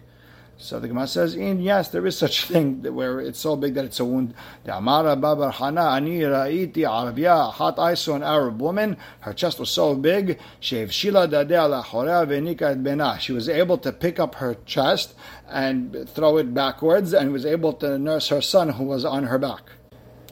So 0.60 0.80
the 0.80 0.88
Gemara 0.88 1.06
says, 1.06 1.36
in 1.36 1.60
yes, 1.60 1.88
there 1.90 2.04
is 2.04 2.18
such 2.18 2.44
thing 2.50 2.82
where 2.82 3.20
it's 3.20 3.38
so 3.38 3.54
big 3.54 3.74
that 3.74 3.84
it's 3.84 4.00
a 4.00 4.04
wound. 4.04 4.34
The 4.64 4.72
Amara 4.72 5.14
Babar 5.14 5.52
Hana 5.52 5.90
Ani 5.90 6.18
Ra'iti 6.18 6.82
Arabia 6.82 7.36
Hot 7.36 7.78
I 7.78 7.94
saw 7.94 8.16
an 8.16 8.24
Arab 8.24 8.60
woman. 8.60 8.96
Her 9.20 9.32
chest 9.32 9.60
was 9.60 9.70
so 9.70 9.94
big. 9.94 10.40
She 10.58 10.82
was 10.82 11.04
able 13.48 13.78
to 13.78 13.92
pick 13.92 14.18
up 14.18 14.34
her 14.34 14.56
chest 14.66 15.14
and 15.48 16.08
throw 16.08 16.38
it 16.38 16.52
backwards, 16.52 17.14
and 17.14 17.32
was 17.32 17.46
able 17.46 17.72
to 17.74 17.96
nurse 17.96 18.28
her 18.28 18.42
son 18.42 18.70
who 18.70 18.84
was 18.84 19.04
on 19.04 19.24
her 19.24 19.38
back. 19.38 19.77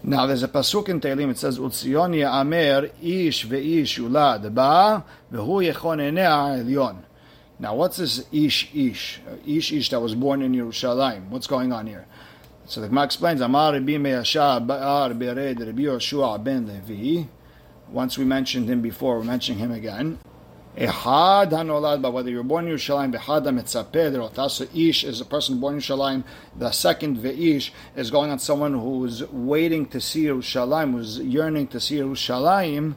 Now 0.09 0.25
there's 0.27 0.45
a 0.45 0.49
pasuk 0.49 0.89
in 0.89 1.01
Tehillim. 1.01 1.31
It 1.31 1.39
says, 1.39 1.59
"Utzion 1.59 2.15
Amer 2.15 2.91
ish 3.03 3.45
ve'ish 3.45 3.99
yulad 3.99 4.55
ba 4.55 5.05
v'hu 5.33 5.69
yechon 5.69 5.99
elyon." 5.99 6.99
Now, 7.59 7.75
what's 7.75 7.97
this 7.97 8.25
ish 8.31 8.73
ish 8.73 9.21
uh, 9.29 9.35
ish 9.45 9.73
ish 9.73 9.91
that 9.91 9.99
was 10.01 10.15
born 10.15 10.43
in 10.43 10.53
Yerushalayim? 10.53 11.29
What's 11.31 11.49
going 11.49 11.73
on 11.73 11.89
here? 11.89 12.07
So 12.67 12.81
the 12.81 12.87
Gemara 12.87 13.07
explains, 13.07 13.41
"Amar 13.41 13.73
Rabbi 13.73 13.99
Me'asha 13.99 14.65
Ba'ar 14.65 15.19
Bered 15.19 15.59
Rabbi 15.59 15.83
Yoshua 15.83 16.43
ben 16.43 16.69
Levi." 16.69 17.27
Once 17.91 18.17
we 18.17 18.25
mentioned 18.25 18.69
him 18.69 18.81
before, 18.81 19.19
we're 19.19 19.25
mentioning 19.25 19.59
him 19.59 19.73
again. 19.73 20.21
Ehad 20.77 21.53
hanolad, 21.53 22.03
but 22.03 22.13
whether 22.13 22.29
you're 22.29 22.43
born 22.43 22.69
in 22.69 22.75
Yerushalayim, 22.75 23.11
behad 23.11 23.45
mitzapeh 23.45 24.13
derota. 24.13 24.51
So 24.51 24.67
ish 24.75 25.05
is 25.05 25.23
a 25.23 25.25
person 25.25 25.59
born 25.59 25.77
in 25.77 25.81
Yerushalayim. 25.81 26.23
The 26.55 26.71
second 26.71 27.17
ve'ish 27.17 27.71
is 27.97 28.11
going 28.11 28.31
on 28.31 28.39
someone 28.39 28.75
who's 28.75 29.27
waiting 29.31 29.87
to 29.87 30.03
see 30.03 30.25
Yerushalayim, 30.25 30.93
who's 30.93 31.19
yearning 31.19 31.69
to 31.69 31.81
see 31.81 31.97
Yerushalayim. 31.97 32.95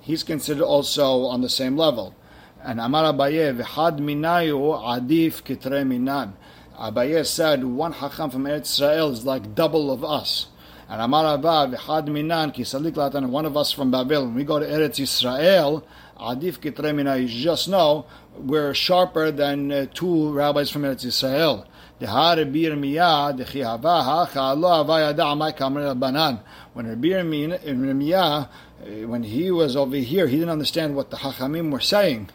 He's 0.00 0.24
considered 0.24 0.64
also 0.64 1.26
on 1.26 1.42
the 1.42 1.48
same 1.48 1.76
level. 1.76 2.16
And 2.60 2.80
Amar 2.80 3.12
Abaye 3.12 3.56
v'had 3.56 4.00
minayu 4.00 4.82
adif 4.82 5.44
kitre 5.44 5.86
minan. 5.86 6.34
Abaye 6.76 7.24
said 7.24 7.62
one 7.62 7.92
hacham 7.92 8.32
from 8.32 8.46
Eretz 8.46 8.62
Israel 8.62 9.12
is 9.12 9.24
like 9.24 9.54
double 9.54 9.92
of 9.92 10.04
us. 10.04 10.48
And 10.88 11.00
Amar 11.00 11.34
Abba 11.34 11.76
v'had 11.76 12.08
minan 12.08 12.50
ki 12.50 12.64
salik 12.64 12.94
latan 12.94 13.28
one 13.28 13.46
of 13.46 13.56
us 13.56 13.70
from 13.70 13.92
Babel. 13.92 14.24
When 14.24 14.34
we 14.34 14.42
go 14.42 14.58
to 14.58 14.66
Eretz 14.66 14.98
Israel. 14.98 15.86
Adif 16.22 16.60
Kitremina, 16.60 17.20
you 17.20 17.26
just 17.26 17.68
know 17.68 18.06
we're 18.36 18.72
sharper 18.74 19.32
than 19.32 19.72
uh, 19.72 19.86
two 19.92 20.32
rabbis 20.32 20.70
from 20.70 20.82
Eretz 20.82 21.04
Israel. 21.04 21.66
When 21.98 22.10
Rabbi 22.10 22.58
Yirmiyah, 22.58 23.28
uh, 28.48 29.06
when 29.06 29.22
he 29.22 29.50
was 29.50 29.76
over 29.76 29.96
here, 29.96 30.26
he 30.26 30.36
didn't 30.36 30.50
understand 30.50 30.96
what 30.96 31.10
the 31.10 31.18
Hachamim 31.18 31.70
were 31.70 31.80
saying. 31.80 32.30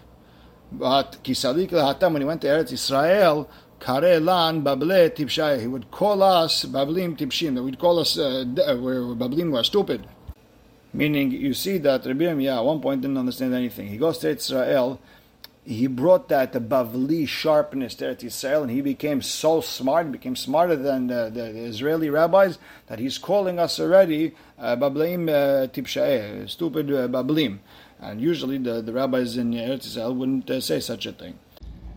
But 0.72 1.18
when 1.24 1.36
he 1.36 2.26
went 2.26 2.42
to 2.42 2.48
Eretz 2.48 2.74
Israel, 2.74 3.50
he 5.60 5.68
would 5.68 5.92
call 5.92 6.24
us 6.24 6.66
Bablim 6.66 7.18
Tibshim, 7.18 7.56
that 7.56 7.64
would 7.64 7.80
call 7.80 8.00
us 8.00 8.18
uh, 8.18 8.46
where 8.80 9.02
Bablim 9.02 9.52
were 9.52 9.64
stupid. 9.64 10.08
Meaning, 10.94 11.32
you 11.32 11.54
see 11.54 11.78
that 11.80 12.06
Rabbi 12.06 12.26
Yirmiyah 12.26 12.58
at 12.58 12.66
one 12.66 12.80
point 12.82 13.02
didn't 13.02 13.18
understand 13.18 13.54
anything. 13.54 13.88
He 13.88 13.98
goes 13.98 14.18
to 14.20 14.30
Israel, 14.30 15.00
he 15.68 15.88
brought 15.88 16.30
that 16.30 16.54
Bavli 16.54 17.28
sharpness 17.28 17.96
to 17.96 18.26
Israel, 18.26 18.64
and 18.64 18.72
he 18.72 18.80
became 18.80 19.22
so 19.22 19.60
smart, 19.60 20.12
became 20.14 20.36
smarter 20.36 20.78
than 20.78 21.08
the, 21.08 21.26
the, 21.26 21.52
the 21.52 21.60
Israeli 21.60 22.10
rabbis, 22.10 22.58
that 22.88 23.00
he's 23.00 23.18
calling 23.18 23.60
us 23.60 23.78
already 23.80 24.34
uh, 24.58 24.78
Bablim 24.78 25.28
uh, 25.28 26.48
stupid 26.48 26.90
uh, 26.90 27.08
Bablim. 27.10 27.60
And 28.00 28.22
usually 28.22 28.58
the, 28.60 28.82
the 28.82 28.94
rabbis 28.94 29.36
in 29.36 29.54
Israel 29.54 30.16
wouldn't 30.16 30.50
uh, 30.50 30.62
say 30.62 30.80
such 30.80 31.06
a 31.06 31.12
thing. 31.12 31.38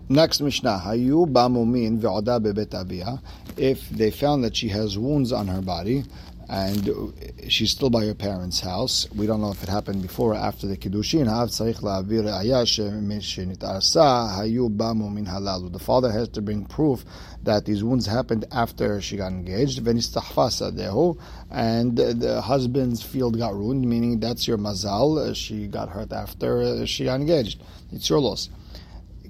Next 0.08 0.40
Mishnah, 0.40 0.82
Hayu 0.84 1.30
Bamumin 1.30 2.00
Ve'oda 2.00 2.42
Bebet 2.42 3.20
If 3.56 3.88
they 3.90 4.10
found 4.10 4.42
that 4.42 4.56
she 4.56 4.66
has 4.66 4.98
wounds 4.98 5.30
on 5.30 5.46
her 5.46 5.62
body, 5.62 6.02
and 6.49 7.13
she's 7.47 7.71
still 7.71 7.89
by 7.89 8.05
her 8.05 8.13
parents' 8.13 8.59
house. 8.59 9.07
We 9.15 9.25
don't 9.25 9.41
know 9.41 9.49
if 9.51 9.63
it 9.63 9.69
happened 9.69 10.03
before 10.03 10.33
or 10.33 10.35
after 10.35 10.67
the 10.67 10.77
kiddushin. 10.77 11.25
The 15.71 15.79
father 15.79 16.11
has 16.11 16.29
to 16.29 16.41
bring 16.41 16.65
proof 16.65 17.03
that 17.43 17.65
these 17.65 17.83
wounds 17.83 18.05
happened 18.05 18.45
after 18.51 19.01
she 19.01 19.17
got 19.17 19.31
engaged. 19.31 19.79
And 19.87 19.97
the 21.97 22.41
husband's 22.43 23.01
field 23.01 23.37
got 23.39 23.55
ruined, 23.55 23.87
meaning 23.87 24.19
that's 24.19 24.47
your 24.47 24.57
mazal. 24.59 25.35
She 25.35 25.67
got 25.67 25.89
hurt 25.89 26.13
after 26.13 26.85
she 26.85 27.05
got 27.05 27.19
engaged. 27.21 27.63
It's 27.91 28.07
your 28.09 28.19
loss. 28.19 28.49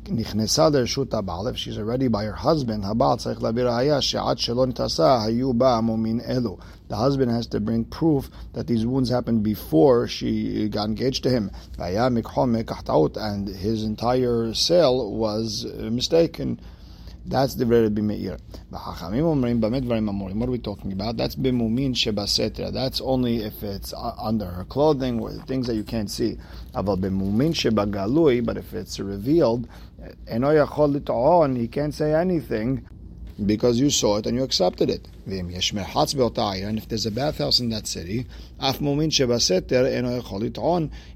נכנסה 0.10 0.70
לרשות 0.70 1.14
הבעל, 1.14 1.48
if 1.48 1.58
she's 1.58 1.78
already 1.78 2.08
by 2.08 2.24
her 2.24 2.46
husband, 2.46 2.86
הבעל 2.86 3.18
צריך 3.18 3.44
להביא 3.44 3.64
ראיה 3.64 4.02
שעד 4.02 4.38
שלא 4.38 4.66
נתעשה 4.66 5.24
היו 5.24 5.54
בה 5.54 5.82
מומין 5.82 6.20
אלו. 6.28 6.58
the 6.91 6.97
husband 6.97 7.31
has 7.31 7.47
to 7.47 7.61
bring 7.61 7.85
proof 7.85 8.29
that 8.53 8.67
these 8.67 8.85
wounds 8.85 9.09
happened 9.09 9.45
before 9.45 10.09
she 10.09 10.69
got 10.69 10.89
engaged 10.89 11.23
to 11.23 11.31
him. 11.31 11.49
And 11.79 13.49
his 13.49 13.85
entire 13.85 14.53
sale 14.55 15.13
was 15.13 15.65
mistaken. 15.65 16.61
That's 17.25 17.55
the 17.55 17.65
very 17.65 17.91
bimeir. 17.91 18.41
What 18.71 20.49
are 20.49 20.51
we 20.51 20.59
talking 20.59 20.93
about? 20.93 21.17
That's 21.17 21.37
bimumin 21.37 21.95
shebasetra. 21.95 22.73
That's 22.73 23.01
only 23.01 23.45
if 23.45 23.63
it's 23.63 23.95
under 23.95 24.47
her 24.47 24.65
clothing 24.65 25.21
or 25.21 25.31
things 25.47 25.69
that 25.69 25.77
you 25.77 25.85
can't 25.85 26.11
see. 26.11 26.39
But 26.75 26.99
if 28.57 28.75
it's 28.75 28.99
revealed, 28.99 29.69
eh, 30.03 30.39
he 31.57 31.69
can't 31.69 31.95
say 31.95 32.15
anything 32.15 32.89
because 33.47 33.81
you 33.81 33.91
saw 33.91 34.19
it 34.19 34.27
and 34.27 34.37
you 34.37 34.43
accepted 34.43 34.91
it. 34.91 35.09
And 35.27 36.79
if 36.79 36.89
there's 36.89 37.07
a 37.07 37.11
bathhouse 37.11 37.61
in 37.61 37.69
that 37.71 37.87
city, 37.87 38.27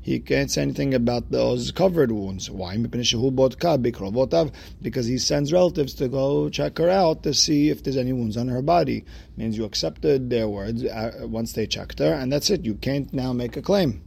he 0.03 0.21
can't 0.21 0.51
say 0.51 0.63
anything 0.63 0.95
about 0.95 1.31
those 1.31 1.71
covered 1.71 2.13
wounds. 2.13 2.51
Why? 2.51 2.77
Because 2.77 3.11
he 5.07 5.19
sends 5.19 5.53
relatives 5.53 5.95
to 5.95 6.09
go 6.09 6.49
check 6.49 6.79
her 6.79 6.91
out 6.91 7.23
to 7.23 7.35
see 7.35 7.71
if 7.71 7.83
there's 7.83 7.97
any 7.97 8.13
wounds 8.13 8.37
on 8.37 8.49
her 8.49 8.63
body. 8.63 9.05
Means 9.37 9.57
you 9.57 9.65
accepted 9.65 10.31
their 10.31 10.49
words 10.49 10.85
uh, 10.85 11.23
once 11.23 11.53
they 11.53 11.67
checked 11.67 11.99
her, 11.99 12.15
and 12.15 12.33
that's 12.33 12.51
it. 12.51 12.65
You 12.65 12.75
can't 12.75 13.13
now 13.13 13.33
make 13.33 13.57
a 13.57 13.63
claim. 13.63 14.03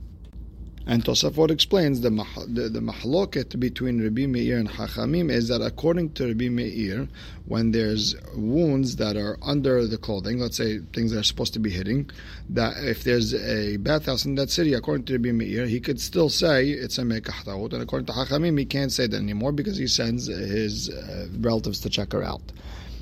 And 0.90 1.04
Tosafot 1.04 1.52
explains 1.52 2.00
the, 2.00 2.10
the, 2.48 2.70
the 2.70 2.80
mahloket 2.80 3.60
between 3.60 4.02
Rabbi 4.02 4.26
Meir 4.26 4.58
and 4.58 4.70
Chachamim 4.70 5.30
is 5.30 5.50
that 5.50 5.62
according 5.62 6.14
to 6.14 6.28
Rabbi 6.28 6.48
Meir, 6.48 7.10
when 7.46 7.72
there's 7.72 8.16
wounds 8.34 8.96
that 8.96 9.18
are 9.18 9.38
under 9.42 9.86
the 9.86 9.98
clothing, 9.98 10.40
let's 10.40 10.56
say 10.56 10.80
things 10.94 11.12
that 11.12 11.20
are 11.20 11.24
supposed 11.24 11.52
to 11.56 11.60
be 11.60 11.72
hitting, 11.72 12.10
that 12.50 12.78
if 12.78 13.04
there's 13.04 13.34
a 13.34 13.76
bathhouse 13.76 14.24
in 14.24 14.36
that 14.36 14.50
city, 14.50 14.74
according 14.76 15.04
to 15.08 15.14
Rabbi 15.18 15.34
Meir, 15.34 15.66
he 15.66 15.82
could 15.82 16.00
still 16.00 16.30
say 16.30 16.70
it's 16.70 16.98
a 16.98 17.02
mekahtaut, 17.02 17.74
and 17.74 17.84
according 17.84 18.06
to 18.06 18.14
Chachamim, 18.14 18.58
he 18.58 18.64
can't 18.64 18.92
say 18.92 19.08
that 19.08 19.18
anymore 19.18 19.52
because 19.52 19.76
he 19.76 19.88
sends 19.88 20.28
his 20.28 20.90
uh, 20.90 21.28
relatives 21.42 21.82
to 21.82 21.90
check 21.90 22.14
her 22.14 22.24
out. 22.24 22.54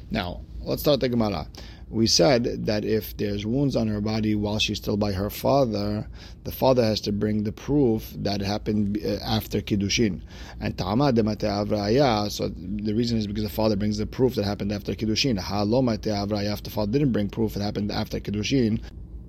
Now, 0.09 0.41
let's 0.61 0.81
start 0.81 1.01
the 1.01 1.09
Gemara 1.09 1.47
we 1.89 2.07
said 2.07 2.65
that 2.65 2.83
if 2.83 3.15
there's 3.17 3.45
wounds 3.45 3.75
on 3.75 3.87
her 3.87 4.01
body 4.01 4.33
while 4.33 4.57
she's 4.57 4.77
still 4.77 4.97
by 4.97 5.11
her 5.11 5.29
father, 5.29 6.07
the 6.43 6.51
father 6.51 6.83
has 6.83 6.99
to 7.01 7.11
bring 7.11 7.43
the 7.43 7.51
proof 7.51 8.11
that 8.17 8.41
happened 8.41 8.99
uh, 9.05 9.17
after 9.23 9.61
kiddushin. 9.61 10.21
And 10.59 10.77
ta'ama 10.77 11.13
demate 11.13 11.39
avraya, 11.39 12.31
so 12.31 12.49
the 12.49 12.93
reason 12.93 13.19
is 13.19 13.27
because 13.27 13.43
the 13.43 13.49
father 13.49 13.75
brings 13.75 13.97
the 13.97 14.07
proof 14.07 14.35
that 14.35 14.45
happened 14.45 14.71
after 14.71 14.93
kiddushin. 14.93 15.37
Ha'lo 15.37 15.81
mate 15.81 16.01
avraya, 16.01 16.53
if 16.53 16.63
the 16.63 16.71
father 16.71 16.91
didn't 16.91 17.11
bring 17.11 17.29
proof 17.29 17.55
it 17.55 17.61
happened 17.61 17.91
after 17.91 18.19
kiddushin, 18.19 18.81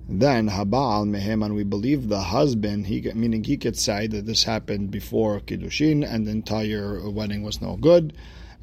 then 0.09 0.49
habal 0.49 1.07
mehem, 1.07 1.45
and 1.45 1.53
we 1.53 1.63
believe 1.63 2.07
the 2.07 2.21
husband, 2.21 2.87
he 2.87 3.01
meaning 3.13 3.43
he 3.43 3.57
could 3.57 3.77
say 3.77 4.07
that 4.07 4.25
this 4.25 4.43
happened 4.43 4.89
before 4.89 5.41
kiddushin 5.41 6.03
and 6.09 6.25
the 6.25 6.31
entire 6.31 7.07
wedding 7.09 7.43
was 7.43 7.61
no 7.61 7.75
good 7.75 8.13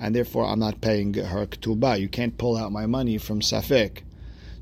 and 0.04 0.14
therefore 0.14 0.44
I'm 0.44 0.58
not 0.58 0.82
paying 0.82 1.14
her 1.14 1.46
ketubah. 1.46 1.98
You 1.98 2.10
can't 2.10 2.36
pull 2.36 2.58
out 2.58 2.70
my 2.70 2.84
money 2.84 3.16
from 3.16 3.40
Safek. 3.40 4.02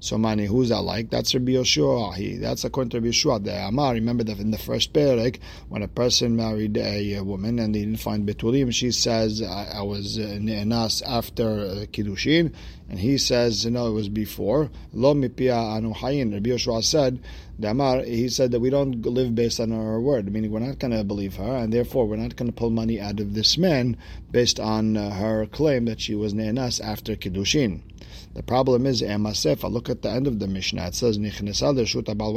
So 0.02 0.18
mani, 0.18 0.46
who's 0.46 0.70
that 0.70 0.80
like? 0.80 1.10
That's 1.10 1.32
Rabbi 1.32 1.52
Yoshua. 1.52 2.16
He, 2.16 2.36
that's 2.36 2.64
according 2.64 2.90
to 2.90 2.96
Rabbi 2.96 3.10
Yoshua. 3.10 3.44
The 3.44 3.68
Amar, 3.68 3.94
remember 3.94 4.24
that 4.24 4.40
in 4.40 4.50
the 4.50 4.58
first 4.58 4.92
parak, 4.92 5.38
when 5.68 5.82
a 5.82 5.86
person 5.86 6.34
married 6.34 6.76
a, 6.76 7.20
woman 7.20 7.60
and 7.60 7.72
they 7.72 7.82
didn't 7.82 8.00
find 8.00 8.28
betulim, 8.28 8.74
she 8.74 8.90
says, 8.90 9.40
I, 9.40 9.74
I 9.76 9.82
was 9.82 10.18
uh, 10.18 10.22
ne'enas 10.40 11.02
after 11.06 11.44
uh, 11.44 11.86
kiddushin, 11.92 12.52
and 12.90 12.98
he 12.98 13.16
says, 13.16 13.64
no, 13.64 13.86
it 13.86 13.92
was 13.92 14.08
before. 14.08 14.72
Lo 14.92 15.14
mipia 15.14 15.76
anu 15.76 15.94
hayin. 15.94 16.32
Rabbi 16.32 16.50
Yoshua 16.50 16.82
said, 16.82 17.20
the 17.60 17.70
Amar, 17.70 18.02
he 18.02 18.28
said 18.28 18.50
that 18.50 18.58
we 18.58 18.70
don't 18.70 19.06
live 19.06 19.36
based 19.36 19.60
on 19.60 19.70
our 19.70 20.00
word, 20.00 20.32
meaning 20.32 20.50
we're 20.50 20.58
not 20.58 20.80
going 20.80 20.90
to 20.90 21.04
believe 21.04 21.36
her, 21.36 21.58
and 21.58 21.72
therefore 21.72 22.08
we're 22.08 22.16
not 22.16 22.34
going 22.34 22.50
to 22.50 22.56
pull 22.56 22.70
money 22.70 23.00
out 23.00 23.20
of 23.20 23.34
this 23.34 23.56
man 23.56 23.96
based 24.32 24.58
on 24.58 24.96
uh, 24.96 25.10
her 25.10 25.46
claim 25.46 25.84
that 25.84 26.00
she 26.00 26.16
was 26.16 26.34
ne'enas 26.34 26.80
after 26.80 27.14
kiddushin. 27.14 27.82
The 28.34 28.42
problem 28.42 28.86
is, 28.86 29.02
Emasefa, 29.02 29.70
look 29.70 29.90
at 29.90 30.00
the 30.00 30.10
end 30.10 30.26
of 30.26 30.38
the 30.38 30.46
Mishnah. 30.46 30.86
It 30.86 30.94
says, 30.94 31.18
when 31.18 31.30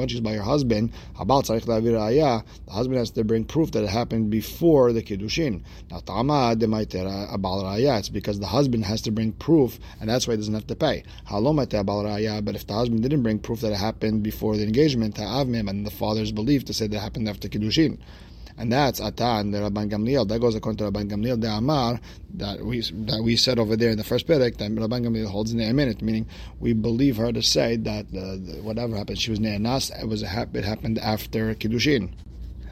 she's 0.07 0.19
by 0.19 0.33
her 0.33 0.41
husband, 0.41 0.91
the 1.17 2.43
husband 2.69 2.97
has 2.97 3.11
to 3.11 3.23
bring 3.23 3.45
proof 3.45 3.71
that 3.71 3.83
it 3.83 3.89
happened 3.89 4.29
before 4.29 4.91
the 4.91 5.01
Kiddushin. 5.01 5.61
Now, 5.89 5.99
Tama 5.99 6.55
Demaitera 6.57 7.29
Abal 7.33 7.63
Raya, 7.63 7.97
it's 7.99 8.09
because 8.09 8.41
the 8.41 8.47
husband 8.47 8.83
has 8.83 9.01
to 9.03 9.11
bring 9.11 9.31
proof, 9.31 9.79
and 10.01 10.09
that's 10.09 10.27
why 10.27 10.33
he 10.33 10.37
doesn't 10.37 10.53
have 10.53 10.67
to 10.67 10.75
pay. 10.75 11.03
But 11.29 12.55
if 12.55 12.67
the 12.67 12.73
husband 12.73 13.01
didn't 13.01 13.23
bring 13.23 13.39
proof 13.39 13.61
that 13.61 13.71
it 13.71 13.77
happened 13.77 14.21
before 14.21 14.57
the 14.57 14.63
engagement, 14.63 15.17
and 15.17 15.85
the 15.85 15.91
father's 15.91 16.33
belief 16.33 16.65
to 16.65 16.73
say 16.73 16.87
that 16.87 16.99
happened 16.99 17.29
after 17.29 17.47
Kiddushin 17.47 17.99
and 18.57 18.71
that's 18.71 18.99
Atan 18.99 19.51
the 19.51 19.59
Rabban 19.59 19.89
Gamliel. 19.89 20.27
That 20.27 20.39
goes 20.39 20.55
according 20.55 20.77
to 20.77 20.91
Rabban 20.91 21.09
Gamliel 21.09 21.41
the 21.41 21.49
Amar 21.49 21.99
that 22.35 22.61
we 22.65 22.81
that 22.81 23.21
we 23.23 23.35
said 23.35 23.59
over 23.59 23.75
there 23.75 23.91
in 23.91 23.97
the 23.97 24.03
first 24.03 24.27
perek 24.27 24.57
that 24.57 24.71
Rabban 24.71 25.05
Gamliel 25.05 25.27
holds 25.27 25.53
minute, 25.53 26.01
meaning 26.01 26.27
we 26.59 26.73
believe 26.73 27.17
her 27.17 27.31
to 27.31 27.41
say 27.41 27.75
that 27.77 28.05
uh, 28.15 28.61
whatever 28.61 28.95
happened, 28.95 29.19
she 29.19 29.31
was 29.31 29.39
ne'anas. 29.39 29.91
It 30.01 30.07
was 30.07 30.23
a, 30.23 30.49
it 30.53 30.63
happened 30.63 30.99
after 30.99 31.53
kiddushin. 31.55 32.11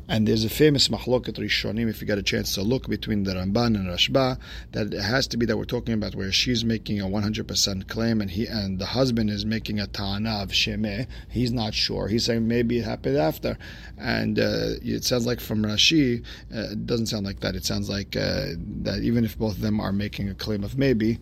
And 0.07 0.27
there's 0.27 0.43
a 0.43 0.49
famous 0.49 0.89
mahloket 0.89 1.35
rishonim, 1.35 1.89
if 1.89 2.01
you 2.01 2.07
get 2.07 2.17
a 2.17 2.23
chance 2.23 2.53
to 2.55 2.61
look 2.61 2.89
between 2.89 3.23
the 3.23 3.33
Ramban 3.33 3.75
and 3.75 3.87
Rashba, 3.87 4.37
that 4.73 4.93
it 4.93 5.01
has 5.01 5.27
to 5.27 5.37
be 5.37 5.45
that 5.45 5.55
we're 5.55 5.63
talking 5.63 5.93
about 5.93 6.13
where 6.13 6.31
she's 6.31 6.65
making 6.65 6.99
a 6.99 7.05
100% 7.05 7.87
claim 7.87 8.19
and 8.19 8.29
he 8.29 8.45
and 8.45 8.79
the 8.79 8.87
husband 8.87 9.29
is 9.29 9.45
making 9.45 9.79
a 9.79 9.87
ta'ana 9.87 10.43
of 10.43 10.49
shemeh. 10.49 11.07
He's 11.29 11.53
not 11.53 11.73
sure. 11.73 12.09
He's 12.09 12.25
saying 12.25 12.45
maybe 12.45 12.79
it 12.79 12.85
happened 12.85 13.17
after. 13.17 13.57
And 13.97 14.39
uh, 14.39 14.75
it 14.81 15.05
sounds 15.05 15.25
like 15.25 15.39
from 15.39 15.63
Rashi, 15.63 16.21
uh, 16.53 16.71
it 16.71 16.85
doesn't 16.85 17.07
sound 17.07 17.25
like 17.25 17.39
that. 17.39 17.55
It 17.55 17.63
sounds 17.63 17.89
like 17.89 18.17
uh, 18.17 18.47
that 18.81 18.99
even 19.03 19.23
if 19.23 19.37
both 19.37 19.55
of 19.55 19.61
them 19.61 19.79
are 19.79 19.93
making 19.93 20.27
a 20.27 20.35
claim 20.35 20.65
of 20.65 20.77
maybe, 20.77 21.19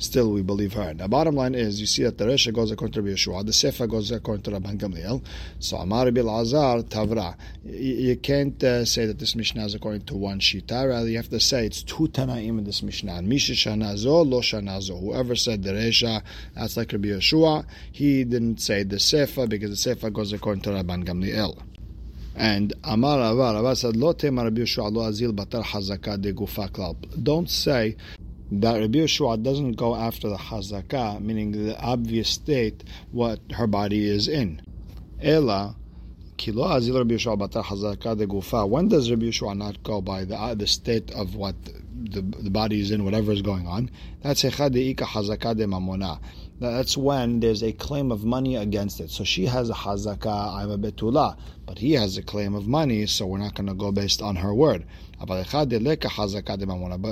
still 0.00 0.32
we 0.32 0.42
believe 0.42 0.72
her. 0.72 0.92
The 0.94 1.06
bottom 1.06 1.36
line 1.36 1.54
is, 1.54 1.80
you 1.80 1.86
see 1.86 2.02
that 2.02 2.18
the 2.18 2.24
Resha 2.24 2.52
goes 2.52 2.70
according 2.70 2.94
to 2.94 3.02
Rabbi 3.02 3.14
Yeshua, 3.14 3.46
the 3.46 3.52
Sefer 3.52 3.86
goes 3.86 4.10
according 4.10 4.42
to 4.44 4.50
Rabban 4.50 4.78
Gamliel. 4.78 5.22
So 5.60 5.76
Amar 5.76 6.06
Rabbi 6.06 6.20
Azar 6.20 6.78
Tavra. 6.82 7.36
You 7.64 8.16
can't 8.16 8.62
uh, 8.64 8.84
say 8.84 9.06
that 9.06 9.18
this 9.18 9.36
Mishnah 9.36 9.64
is 9.66 9.74
according 9.74 10.02
to 10.06 10.16
one 10.16 10.40
Shita, 10.40 10.88
rather 10.88 11.08
you 11.08 11.16
have 11.16 11.28
to 11.28 11.40
say 11.40 11.66
it's 11.66 11.82
two 11.82 12.08
Tanaim 12.08 12.58
in 12.58 12.64
this 12.64 12.82
Mishnah. 12.82 13.22
Misha 13.22 13.52
Shanazo, 13.52 14.28
Lo 14.28 14.40
Shanazo. 14.40 14.98
Whoever 14.98 15.36
said 15.36 15.62
the 15.62 15.72
Resha, 15.72 16.22
that's 16.54 16.76
like 16.76 16.92
Rabbi 16.92 17.08
Yeshua. 17.08 17.64
He 17.92 18.24
didn't 18.24 18.60
say 18.60 18.82
the 18.82 18.98
Sefer 18.98 19.46
because 19.46 19.70
the 19.70 19.76
Sefer 19.76 20.10
goes 20.10 20.32
according 20.32 20.62
to 20.62 20.70
Rabban 20.70 21.04
Gamliel. 21.04 21.62
And 22.36 22.72
Amar 22.84 23.18
Rava, 23.18 23.54
Rava 23.54 23.76
said, 23.76 23.96
Lo 23.96 24.08
Rabbi 24.08 24.22
Yeshua 24.22 24.90
lo 24.90 25.02
azil 25.02 25.32
batar 25.32 25.62
hazaka 25.62 26.20
de 26.20 26.32
gufa 26.32 26.96
Don't 27.22 27.50
say 27.50 27.96
that 28.50 28.78
Rabbi 28.78 28.98
Yeshua 28.98 29.42
doesn't 29.42 29.72
go 29.72 29.94
after 29.94 30.28
the 30.28 30.36
hazakah, 30.36 31.20
meaning 31.20 31.52
the 31.52 31.80
obvious 31.80 32.28
state 32.28 32.82
what 33.12 33.40
her 33.52 33.66
body 33.66 34.08
is 34.08 34.28
in. 34.28 34.60
Ela, 35.20 35.76
kilo 36.36 36.66
azil 36.66 36.96
Rabbi 36.98 37.14
Yeshua 37.14 37.38
batar 37.38 37.64
hazakah 37.64 38.18
de 38.18 38.26
gufa. 38.26 38.68
When 38.68 38.88
does 38.88 39.10
Rabbi 39.10 39.26
Yeshua 39.26 39.56
not 39.56 39.82
go 39.82 40.00
by 40.00 40.24
the 40.24 40.36
uh, 40.36 40.54
the 40.54 40.66
state 40.66 41.10
of 41.12 41.36
what 41.36 41.54
the, 41.64 42.22
the 42.22 42.50
body 42.50 42.80
is 42.80 42.90
in, 42.90 43.04
whatever 43.04 43.30
is 43.32 43.42
going 43.42 43.66
on? 43.66 43.90
That's 44.22 44.42
echad 44.42 44.74
ika 44.76 45.04
hazakah 45.04 45.56
de 45.56 45.66
mamona. 45.66 46.18
That's 46.60 46.94
when 46.94 47.40
there's 47.40 47.62
a 47.62 47.72
claim 47.72 48.12
of 48.12 48.22
money 48.22 48.56
against 48.56 49.00
it. 49.00 49.08
So 49.08 49.24
she 49.24 49.46
has 49.46 49.70
a 49.70 49.72
hazakah, 49.72 50.58
I'm 50.58 50.70
a 50.70 50.76
betula, 50.76 51.38
but 51.64 51.78
he 51.78 51.92
has 51.92 52.18
a 52.18 52.22
claim 52.22 52.54
of 52.54 52.66
money, 52.66 53.06
so 53.06 53.26
we're 53.26 53.38
not 53.38 53.54
going 53.54 53.68
to 53.68 53.74
go 53.74 53.90
based 53.90 54.20
on 54.20 54.36
her 54.36 54.52
word. 54.52 54.84
But 55.18 55.46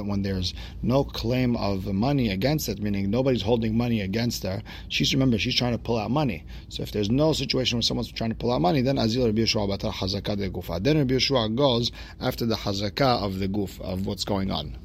when 0.07 0.23
there's 0.23 0.55
no 0.83 1.05
claim 1.05 1.57
of 1.57 1.87
money 1.87 2.29
against 2.29 2.69
it, 2.69 2.83
meaning 2.83 3.11
nobody's 3.11 3.41
holding 3.41 3.75
money 3.75 4.03
against 4.03 4.43
her, 4.43 4.63
she's 4.89 5.15
remember 5.15 5.39
she's 5.39 5.55
trying 5.55 5.73
to 5.73 5.79
pull 5.79 5.97
out 5.97 6.11
money. 6.11 6.45
So 6.69 6.83
if 6.83 6.93
there's 6.93 7.09
no 7.09 7.33
situation 7.33 7.79
where 7.79 7.83
someone's 7.83 8.13
trying 8.13 8.31
to 8.31 8.37
pull 8.37 8.53
out 8.53 8.61
money, 8.61 8.83
then 8.83 8.97
Azil 8.97 9.25
Rabbi 9.25 9.41
Yeshua 9.41 9.67
batar 9.67 9.95
hazakah 9.95 10.37
de 10.37 10.51
gufa. 10.51 10.83
Then 10.83 10.99
Rabbi 10.99 11.15
Yeshua 11.15 11.57
goes 11.57 11.91
after 12.21 12.45
the 12.45 12.57
hazakah 12.57 13.23
of 13.23 13.39
the 13.39 13.49
guf 13.49 13.81
of 13.81 14.05
what's 14.07 14.25
going 14.25 14.51
on. 14.51 14.77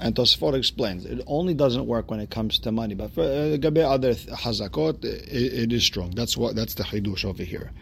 And 0.00 0.14
Tosfot 0.14 0.54
explains 0.54 1.04
it 1.04 1.20
only 1.26 1.54
doesn't 1.54 1.86
work 1.86 2.10
when 2.10 2.20
it 2.20 2.30
comes 2.30 2.58
to 2.60 2.72
money, 2.72 2.94
but 2.94 3.12
for 3.12 3.22
uh, 3.22 3.56
other 3.56 4.14
hazakot, 4.14 5.04
it, 5.04 5.72
is 5.72 5.84
strong. 5.84 6.10
That's 6.10 6.36
what 6.36 6.54
that's 6.54 6.74
the 6.74 6.84
chidush 6.84 7.24
over 7.24 7.42
here. 7.42 7.72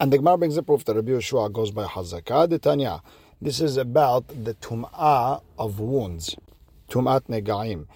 And 0.00 0.12
the 0.12 0.18
Gemara 0.18 0.38
brings 0.38 0.56
the 0.56 0.64
proof 0.64 0.84
that 0.86 0.96
Rabbi 0.96 1.12
Yeshua 1.12 1.52
goes 1.52 1.70
by 1.70 1.84
hazakah. 1.84 2.48
The 2.50 2.58
Tanya, 2.58 3.02
this 3.40 3.60
is 3.60 3.76
about 3.76 4.26
the 4.28 4.54
tum'ah 4.54 5.42
of 5.56 5.78
wounds, 5.78 6.34
tum'at 6.88 7.28
negaim. 7.28 7.86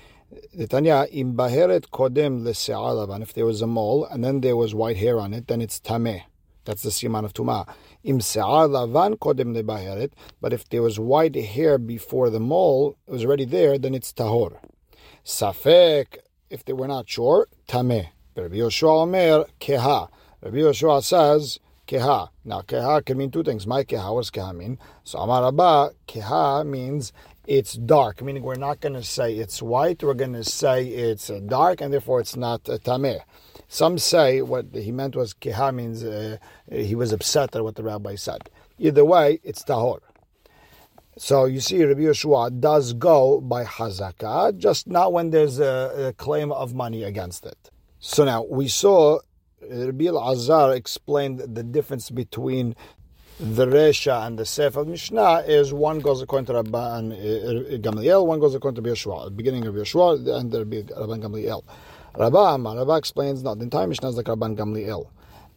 The 0.55 0.69
Tanya, 0.69 1.07
im 1.11 1.35
baheret 1.35 1.91
kodem 1.91 2.43
lese'alavan. 2.43 3.23
If 3.23 3.35
there 3.35 3.47
was 3.47 3.63
a 3.63 3.67
mole 3.67 4.05
and 4.05 4.23
then 4.23 4.41
there 4.43 4.57
was 4.57 4.75
white 4.75 4.97
hair 4.99 5.19
on 5.19 5.35
it, 5.35 5.49
then 5.49 5.61
it's 5.61 5.81
tameh. 5.81 6.23
That's 6.67 6.83
the 6.83 6.91
siman 6.91 7.25
of 7.25 7.33
tuma. 7.33 7.67
Im 8.03 8.19
lavan 8.19 9.17
kodem. 9.19 10.11
But 10.41 10.53
if 10.53 10.69
there 10.69 10.83
was 10.83 10.99
white 10.99 11.37
hair 11.37 11.79
before 11.79 12.29
the 12.29 12.41
mole, 12.41 12.99
it 13.07 13.13
was 13.13 13.25
already 13.25 13.45
there, 13.45 13.79
then 13.79 13.95
it's 13.95 14.13
tahor. 14.13 14.59
Safek, 15.25 16.19
if 16.51 16.65
they 16.65 16.73
were 16.73 16.89
not 16.89 17.09
sure, 17.09 17.49
tameh. 17.69 18.09
Rabbi 18.37 18.57
Yoshua 18.57 19.03
Omer, 19.03 19.45
keha. 19.61 20.09
Rabbi 20.43 20.59
Yoshua 20.59 21.03
says, 21.03 21.59
keha. 21.87 22.29
Now, 22.45 22.61
keha 22.63 23.05
can 23.05 23.17
mean 23.17 23.31
two 23.31 23.43
things. 23.43 23.67
My 23.67 23.85
keha, 23.85 24.13
what 24.13 24.23
does 24.23 24.31
keha 24.31 24.55
mean? 24.55 24.79
So, 25.05 25.21
Amar 25.21 25.47
Abba, 25.47 25.93
keha 26.07 26.67
means 26.67 27.13
it's 27.47 27.75
dark, 27.75 28.23
meaning 28.23 28.43
we're 28.43 28.57
not 28.57 28.81
going 28.81 28.95
to 28.95 29.03
say 29.03 29.35
it's 29.35 29.63
white, 29.63 30.03
we're 30.03 30.15
going 30.15 30.33
to 30.33 30.45
say 30.45 30.87
it's 30.87 31.31
uh, 31.31 31.41
dark, 31.47 31.81
and 31.81 31.93
therefore 31.93 32.21
it's 32.21 32.37
not 32.37 32.69
uh, 32.69 32.79
tameh. 32.79 33.21
Some 33.69 33.99
say 33.99 34.43
what 34.43 34.67
he 34.73 34.93
meant 34.93 35.17
was 35.17 35.35
kiha 35.35 35.75
means 35.75 36.05
uh, 36.05 36.39
he 36.71 36.95
was 36.95 37.13
upset 37.13 37.55
at 37.57 37.63
what 37.63 37.77
the 37.77 37.83
rabbi 37.83 38.15
said. 38.15 38.51
Either 38.79 39.05
way, 39.05 39.41
it's 39.43 39.63
tahor. 39.63 40.01
So 41.19 41.47
you 41.47 41.61
see, 41.61 41.83
Rabbi 41.83 42.01
Yeshua 42.01 42.61
does 42.61 42.93
go 42.93 43.41
by 43.41 43.65
hazakah, 43.65 44.59
just 44.59 44.87
not 44.87 45.15
when 45.15 45.31
there's 45.31 45.59
a, 45.59 46.09
a 46.09 46.13
claim 46.13 46.53
of 46.53 46.75
money 46.75 47.05
against 47.05 47.47
it. 47.47 47.71
So 48.01 48.25
now 48.27 48.45
we 48.45 48.69
saw 48.69 49.21
Rabbi 49.63 50.07
Azar 50.07 50.75
explained 50.75 51.41
the 51.41 51.63
difference 51.63 52.11
between 52.11 52.77
the 53.38 53.66
Resha 53.66 54.27
and 54.27 54.38
the 54.38 54.46
Sefer 54.46 54.85
Mishnah 54.85 55.44
is 55.46 55.72
one 55.72 55.99
goes 56.01 56.22
according 56.22 56.46
to 56.46 56.55
Rabban 56.55 57.12
uh, 57.12 57.77
Gamliel, 57.79 58.27
one 58.27 58.40
goes 58.40 58.55
according 58.55 58.83
to 58.83 58.90
Yeshua. 58.90 59.27
The 59.27 59.31
beginning 59.31 59.66
of 59.66 59.75
Yeshua 59.75 60.38
and 60.38 60.51
the 60.51 60.64
Rabban 60.64 61.22
Gamliel. 61.22 61.62
Rabba 62.16 62.57
Rabba 62.59 62.94
explains 62.94 63.42
not 63.42 63.59
the 63.59 63.64
entire 63.64 63.87
Mishnah 63.87 64.09
is 64.09 64.16
like 64.16 64.25
Rabban 64.25 64.57
Gamliel, 64.57 65.09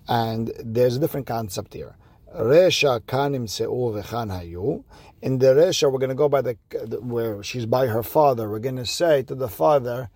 and 0.10 0.52
there's 0.62 0.98
a 0.98 1.00
different 1.00 1.26
concept 1.26 1.74
here. 1.74 1.96
Resha 2.36 3.00
kanim 3.00 3.50
se'u 3.50 3.70
v'chan 3.70 4.30
hayu. 4.30 4.84
In 5.22 5.40
the 5.40 5.48
Resha, 5.48 5.90
we're 5.90 6.00
going 6.00 6.10
to 6.10 6.16
go 6.16 6.28
by 6.28 6.42
the 6.42 6.58
where 7.02 7.42
she's 7.44 7.66
by 7.66 7.88
her 7.88 8.04
father. 8.04 8.50
We're 8.50 8.60
going 8.60 8.76
to 8.76 8.86
say 8.86 9.24
to 9.24 9.36
the 9.36 9.48
father, 9.48 10.10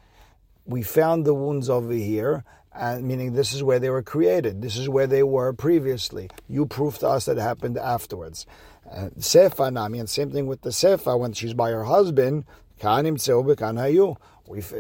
"We 0.66 0.84
found 0.84 1.24
the 1.24 1.34
wounds 1.34 1.70
over 1.70 1.94
here." 1.94 2.44
And 2.76 3.06
meaning 3.06 3.34
this 3.34 3.54
is 3.54 3.64
where 3.64 3.80
they 3.80 3.90
were 3.90 4.04
created. 4.04 4.62
This 4.62 4.78
is 4.78 4.90
where 4.90 5.08
they 5.08 5.24
were 5.24 5.54
previously. 5.54 6.30
You 6.48 6.66
prove 6.66 6.98
to 7.00 7.08
us 7.08 7.26
that 7.26 7.38
happened 7.38 7.78
afterwards. 7.78 8.46
Uh, 8.92 9.10
sefa 9.18 9.72
nami, 9.72 10.00
and 10.00 10.10
same 10.10 10.32
thing 10.32 10.48
with 10.48 10.62
the 10.62 10.70
sefa 10.70 11.18
when 11.20 11.34
she's 11.34 11.54
by 11.54 11.72
her 11.72 11.84
husband. 11.84 12.46
Kanim 12.80 13.18
hayu. 13.18 14.18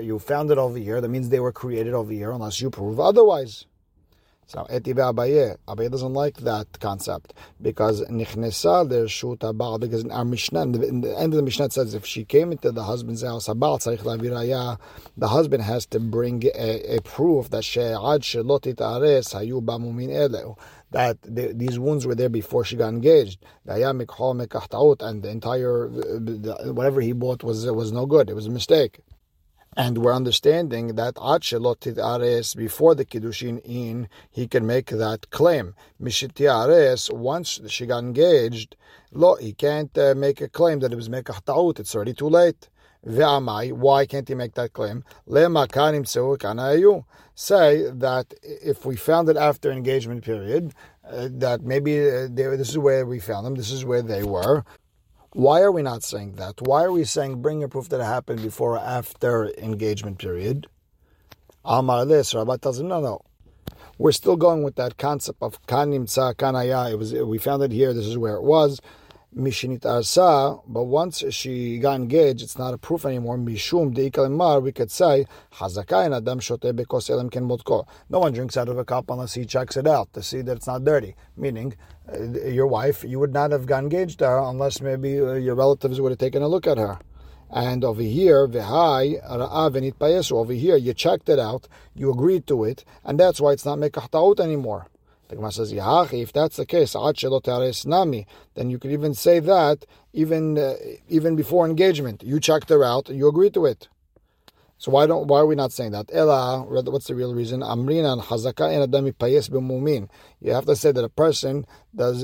You 0.03 0.19
found 0.19 0.51
it 0.51 0.58
over 0.58 0.77
here. 0.77 0.99
That 0.99 1.10
means 1.10 1.29
they 1.29 1.39
were 1.39 1.53
created 1.53 1.93
over 1.93 2.12
here, 2.12 2.32
unless 2.32 2.60
you 2.60 2.69
prove 2.69 2.99
otherwise. 2.99 3.65
So 4.47 4.65
Etive 4.69 4.97
Abaye, 4.97 5.58
Abaye 5.67 5.89
doesn't 5.89 6.13
like 6.13 6.38
that 6.38 6.79
concept 6.79 7.34
because 7.62 8.01
Nichnesa 8.03 8.88
Lershut 8.89 9.39
Abal, 9.39 9.79
because 9.79 10.03
in 10.03 10.12
our 10.12 10.25
Mishnah, 10.25 10.62
in 10.63 10.71
the, 10.73 10.79
the, 10.79 11.17
end 11.17 11.34
of 11.34 11.38
the 11.38 11.43
Mishnah 11.43 11.71
says 11.71 11.93
if 11.93 12.06
she 12.06 12.25
came 12.25 12.51
into 12.51 12.71
the 12.71 12.84
husband's 12.84 13.23
house, 13.23 13.45
the 13.45 15.27
husband 15.27 15.63
has 15.63 15.86
to 15.88 15.99
bring 15.99 16.43
a, 16.56 16.95
a 16.97 17.01
proof 17.01 17.49
that 17.49 17.63
that 20.93 21.17
the, 21.23 21.53
these 21.53 21.79
wounds 21.79 22.06
were 22.06 22.15
there 22.15 22.29
before 22.29 22.63
she 22.63 22.75
got 22.75 22.89
engaged. 22.89 23.43
And 23.65 23.82
the 23.82 25.29
entire, 25.29 25.88
uh, 25.88 26.73
whatever 26.73 27.01
he 27.01 27.13
bought 27.13 27.43
was 27.43 27.65
was 27.65 27.91
no 27.91 28.06
good. 28.06 28.29
It 28.29 28.36
was 28.36 28.45
a 28.45 28.51
mistake. 28.51 28.99
And 29.75 29.97
we're 29.97 30.13
understanding 30.13 30.95
that 30.95 31.17
Ad 31.17 31.99
Ares, 31.99 32.53
before 32.53 32.93
the 32.95 33.05
Kiddushin 33.05 33.59
in, 33.63 34.07
he 34.29 34.47
can 34.47 34.67
make 34.67 34.88
that 34.88 35.29
claim. 35.31 35.73
Mishiti 36.01 36.47
Ares, 36.47 37.09
once 37.12 37.59
she 37.67 37.86
got 37.88 38.03
engaged, 38.03 38.75
lo, 39.12 39.36
he 39.36 39.53
can't 39.53 39.97
uh, 39.97 40.13
make 40.15 40.41
a 40.41 40.47
claim 40.47 40.79
that 40.79 40.93
it 40.93 40.95
was 40.95 41.09
Mekach 41.09 41.43
Ta'ut, 41.45 41.79
it's 41.79 41.95
already 41.95 42.13
too 42.13 42.29
late. 42.29 42.69
Ve'amai, 43.05 43.73
why 43.73 44.05
can't 44.05 44.27
he 44.27 44.36
make 44.36 44.53
that 44.53 44.73
claim? 44.73 45.03
Lema 45.27 45.67
kanim 45.67 46.03
kanayu. 46.38 47.03
Say 47.36 47.89
that 47.91 48.33
if 48.43 48.86
we 48.86 48.95
found 48.95 49.27
it 49.27 49.36
after 49.36 49.71
engagement 49.71 50.23
period, 50.23 50.73
uh, 51.09 51.27
that 51.31 51.63
maybe 51.63 51.99
uh, 51.99 52.27
they, 52.31 52.43
this 52.55 52.69
is 52.69 52.77
where 52.77 53.05
we 53.05 53.19
found 53.19 53.45
them, 53.45 53.55
this 53.55 53.71
is 53.71 53.83
where 53.83 54.01
they 54.01 54.23
were. 54.23 54.63
Why 55.33 55.61
are 55.61 55.71
we 55.71 55.81
not 55.81 56.03
saying 56.03 56.35
that? 56.35 56.61
Why 56.61 56.83
are 56.83 56.91
we 56.91 57.05
saying 57.05 57.41
bring 57.41 57.63
a 57.63 57.67
proof 57.67 57.89
that 57.89 57.99
it 57.99 58.05
happened 58.05 58.43
before 58.43 58.73
or 58.73 58.79
after 58.79 59.49
engagement 59.57 60.19
period? 60.19 60.67
Amar 61.65 62.05
this, 62.05 62.35
Rabbi 62.35 62.57
tells 62.57 62.79
him, 62.79 62.87
no, 62.87 63.01
no. 63.01 63.21
We're 63.97 64.11
still 64.11 64.35
going 64.35 64.61
with 64.61 64.75
that 64.75 64.97
concept 64.97 65.41
of 65.41 65.59
kanim 65.65 66.05
tza 66.05 66.35
kanaya. 66.35 66.91
It 66.91 66.99
was 66.99 67.13
we 67.13 67.37
found 67.37 67.63
it 67.63 67.71
here. 67.71 67.93
This 67.93 68.05
is 68.05 68.17
where 68.17 68.35
it 68.35 68.43
was. 68.43 68.79
Mishinit 69.35 70.63
but 70.67 70.83
once 70.83 71.23
she 71.33 71.77
got 71.79 71.95
engaged, 71.95 72.41
it's 72.41 72.57
not 72.57 72.73
a 72.73 72.77
proof 72.77 73.05
anymore. 73.05 73.37
Mishum 73.37 73.93
Deikalimar, 73.93 74.61
we 74.61 74.71
could 74.71 74.91
say, 74.91 75.25
Hazakain 75.53 76.15
Adam 76.15 76.39
Shote 76.39 76.61
Bekos 76.75 77.09
Elam 77.09 77.29
Ken 77.29 77.47
Motko. 77.47 77.85
No 78.09 78.19
one 78.19 78.33
drinks 78.33 78.57
out 78.57 78.69
of 78.69 78.77
a 78.77 78.85
cup 78.85 79.09
unless 79.09 79.33
he 79.33 79.45
checks 79.45 79.77
it 79.77 79.87
out 79.87 80.11
to 80.13 80.23
see 80.23 80.41
that 80.41 80.57
it's 80.57 80.67
not 80.67 80.83
dirty. 80.83 81.15
Meaning, 81.35 81.75
uh, 82.11 82.23
your 82.47 82.67
wife, 82.67 83.03
you 83.03 83.19
would 83.19 83.33
not 83.33 83.51
have 83.51 83.65
got 83.65 83.83
engaged 83.83 84.19
to 84.19 84.27
her 84.27 84.39
unless 84.39 84.81
maybe 84.81 85.19
uh, 85.19 85.33
your 85.33 85.55
relatives 85.55 85.99
would 85.99 86.11
have 86.11 86.19
taken 86.19 86.41
a 86.41 86.47
look 86.47 86.67
at 86.67 86.77
her. 86.77 86.99
And 87.49 87.83
over 87.83 88.01
here, 88.01 88.47
v'hai 88.47 89.23
ra'av 89.29 89.93
payesu. 89.93 90.31
Over 90.31 90.53
here, 90.53 90.75
you 90.75 90.93
checked 90.93 91.29
it 91.29 91.39
out, 91.39 91.67
you 91.93 92.11
agreed 92.11 92.47
to 92.47 92.63
it, 92.63 92.83
and 93.03 93.19
that's 93.19 93.39
why 93.39 93.51
it's 93.51 93.65
not 93.65 93.77
mekach 93.77 94.39
anymore. 94.39 94.87
The 95.33 95.37
Gemara 95.37 95.51
says, 95.51 95.73
Yahachi, 95.73 96.21
if 96.21 96.31
that's 96.31 96.57
the 96.57 96.65
case, 96.65 96.95
nami, 97.87 98.27
then 98.53 98.69
you 98.69 98.77
could 98.77 98.91
even 98.91 99.15
say 99.15 99.39
that 99.39 99.83
even 100.13 100.59
uh, 100.59 100.75
even 101.09 101.35
before 101.35 101.65
engagement. 101.65 102.21
You 102.21 102.39
checked 102.39 102.69
her 102.69 102.83
out, 102.83 103.09
you 103.09 103.27
agreed 103.27 103.55
to 103.55 103.65
it. 103.65 103.89
So 104.77 104.91
why 104.91 105.07
don't 105.07 105.25
why 105.25 105.39
are 105.39 105.47
we 105.47 105.55
not 105.55 105.71
saying 105.71 105.91
that? 105.93 106.11
Ella, 106.13 106.61
what's 106.67 107.07
the 107.07 107.15
real 107.15 107.33
reason? 107.33 107.61
Hazaka 107.61 108.83
adami 108.83 109.11
payes. 109.11 109.49
You 109.49 110.53
have 110.53 110.65
to 110.65 110.75
say 110.75 110.91
that 110.91 111.03
a 111.03 111.09
person 111.09 111.65
does 111.95 112.23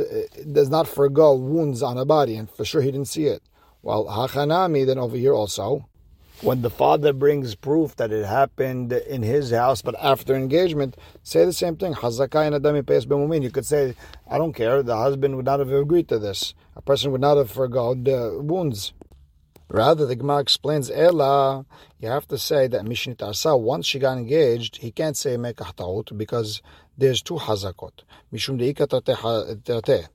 does 0.51 0.69
not 0.69 0.87
forego 0.87 1.33
wounds 1.33 1.81
on 1.81 1.97
a 1.97 2.05
body, 2.05 2.35
and 2.35 2.47
for 2.47 2.63
sure 2.63 2.83
he 2.83 2.91
didn't 2.91 3.07
see 3.07 3.25
it. 3.25 3.41
Well, 3.81 4.05
hachanami, 4.05 4.85
then 4.85 4.99
over 4.99 5.17
here 5.17 5.33
also, 5.33 5.88
when 6.41 6.61
the 6.61 6.69
father 6.69 7.11
brings 7.11 7.55
proof 7.55 7.95
that 7.97 8.11
it 8.11 8.25
happened 8.25 8.93
in 8.93 9.23
his 9.23 9.51
house, 9.51 9.81
but 9.81 9.95
after 10.01 10.35
engagement, 10.35 10.95
say 11.23 11.43
the 11.45 11.53
same 11.53 11.75
thing. 11.75 11.93
You 11.93 13.51
could 13.51 13.65
say, 13.65 13.95
I 14.29 14.37
don't 14.37 14.53
care. 14.53 14.81
The 14.83 14.95
husband 14.97 15.35
would 15.35 15.45
not 15.45 15.59
have 15.59 15.71
agreed 15.71 16.07
to 16.09 16.19
this. 16.19 16.53
A 16.75 16.81
person 16.81 17.11
would 17.11 17.21
not 17.21 17.37
have 17.37 17.51
forgone 17.51 18.03
the 18.03 18.39
wounds. 18.41 18.93
Rather, 19.71 20.05
the 20.07 20.15
Gemara 20.15 20.39
explains, 20.39 20.89
Ella, 20.89 21.65
you 21.99 22.07
have 22.07 22.27
to 22.29 22.39
say 22.39 22.67
that 22.67 22.85
Mishnit 22.85 23.21
Asa, 23.21 23.55
once 23.55 23.85
she 23.85 23.99
got 23.99 24.17
engaged, 24.17 24.77
he 24.77 24.91
can't 24.91 25.15
say 25.15 25.37
Mekah 25.37 25.73
because 26.15 26.61
there's 26.99 27.21
two 27.21 27.35
hazakot. 27.35 27.91
Mishum 28.33 28.57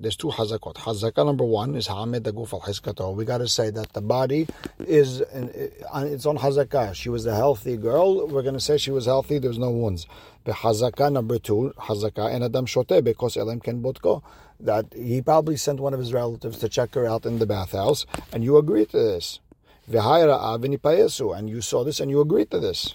There's 0.01 0.17
two 0.17 0.29
hazakot. 0.29 0.75
Hazaka 0.75 1.25
number 1.25 1.45
one 1.45 1.75
is 1.75 1.87
Hamed 1.87 2.25
Aguf 2.25 2.53
al 2.53 2.61
Hiskato. 2.61 3.15
We 3.15 3.25
got 3.25 3.39
to 3.39 3.49
say 3.49 3.71
that 3.71 3.93
the 3.95 4.03
body 4.03 4.47
is 4.81 5.23
uh, 5.23 5.49
on 5.91 6.07
its 6.09 6.27
own 6.27 6.39
hazaka. 6.39 6.95
She 6.95 7.09
was 7.09 7.25
a 7.27 7.35
healthy 7.35 7.77
girl. 7.77 8.29
We're 8.29 8.43
going 8.43 8.55
to 8.55 8.61
say 8.61 8.77
she 8.77 8.91
was 8.91 9.07
healthy. 9.07 9.39
There's 9.39 9.59
no 9.59 9.71
wounds. 9.71 10.07
But 10.45 10.57
hazaka 10.57 11.11
number 11.11 11.39
two, 11.39 11.73
hazaka 11.79 12.33
and 12.35 12.45
Adam 12.45 12.67
Shote 12.67 13.03
because 13.03 13.37
elam 13.37 13.61
Ken 13.61 13.83
Botko 13.83 14.23
that 14.61 14.87
he 14.95 15.21
probably 15.23 15.57
sent 15.57 15.81
one 15.81 15.95
of 15.95 16.01
his 16.01 16.13
relatives 16.13 16.59
to 16.59 16.69
check 16.69 16.95
her 16.95 17.07
out 17.07 17.27
in 17.27 17.39
the 17.39 17.47
bathhouse, 17.47 18.07
and 18.33 18.45
you 18.45 18.57
agreed 18.57 18.91
to 18.91 18.99
this 18.99 19.41
and 19.87 21.51
you 21.51 21.61
saw 21.61 21.85
this 21.85 22.01
and 22.01 22.11
you 22.11 22.21
agreed 22.21 22.51
to 22.51 22.59
this. 22.59 22.95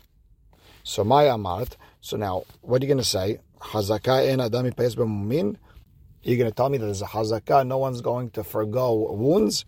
So 0.83 1.03
my 1.03 1.25
amart. 1.25 1.73
So 2.01 2.17
now, 2.17 2.45
what 2.61 2.81
are 2.81 2.85
you 2.85 2.87
going 2.87 2.97
to 2.97 3.03
say? 3.03 3.39
Hazaka 3.59 4.27
en 4.27 4.39
adami 4.39 4.71
payes 4.71 4.95
b'mumin. 4.95 5.55
You're 6.21 6.37
going 6.37 6.49
to 6.49 6.55
tell 6.55 6.69
me 6.69 6.77
that 6.77 6.85
there's 6.85 7.01
a 7.01 7.05
hazaka. 7.05 7.65
No 7.65 7.77
one's 7.77 8.01
going 8.01 8.31
to 8.31 8.43
forego 8.43 9.13
wounds. 9.13 9.65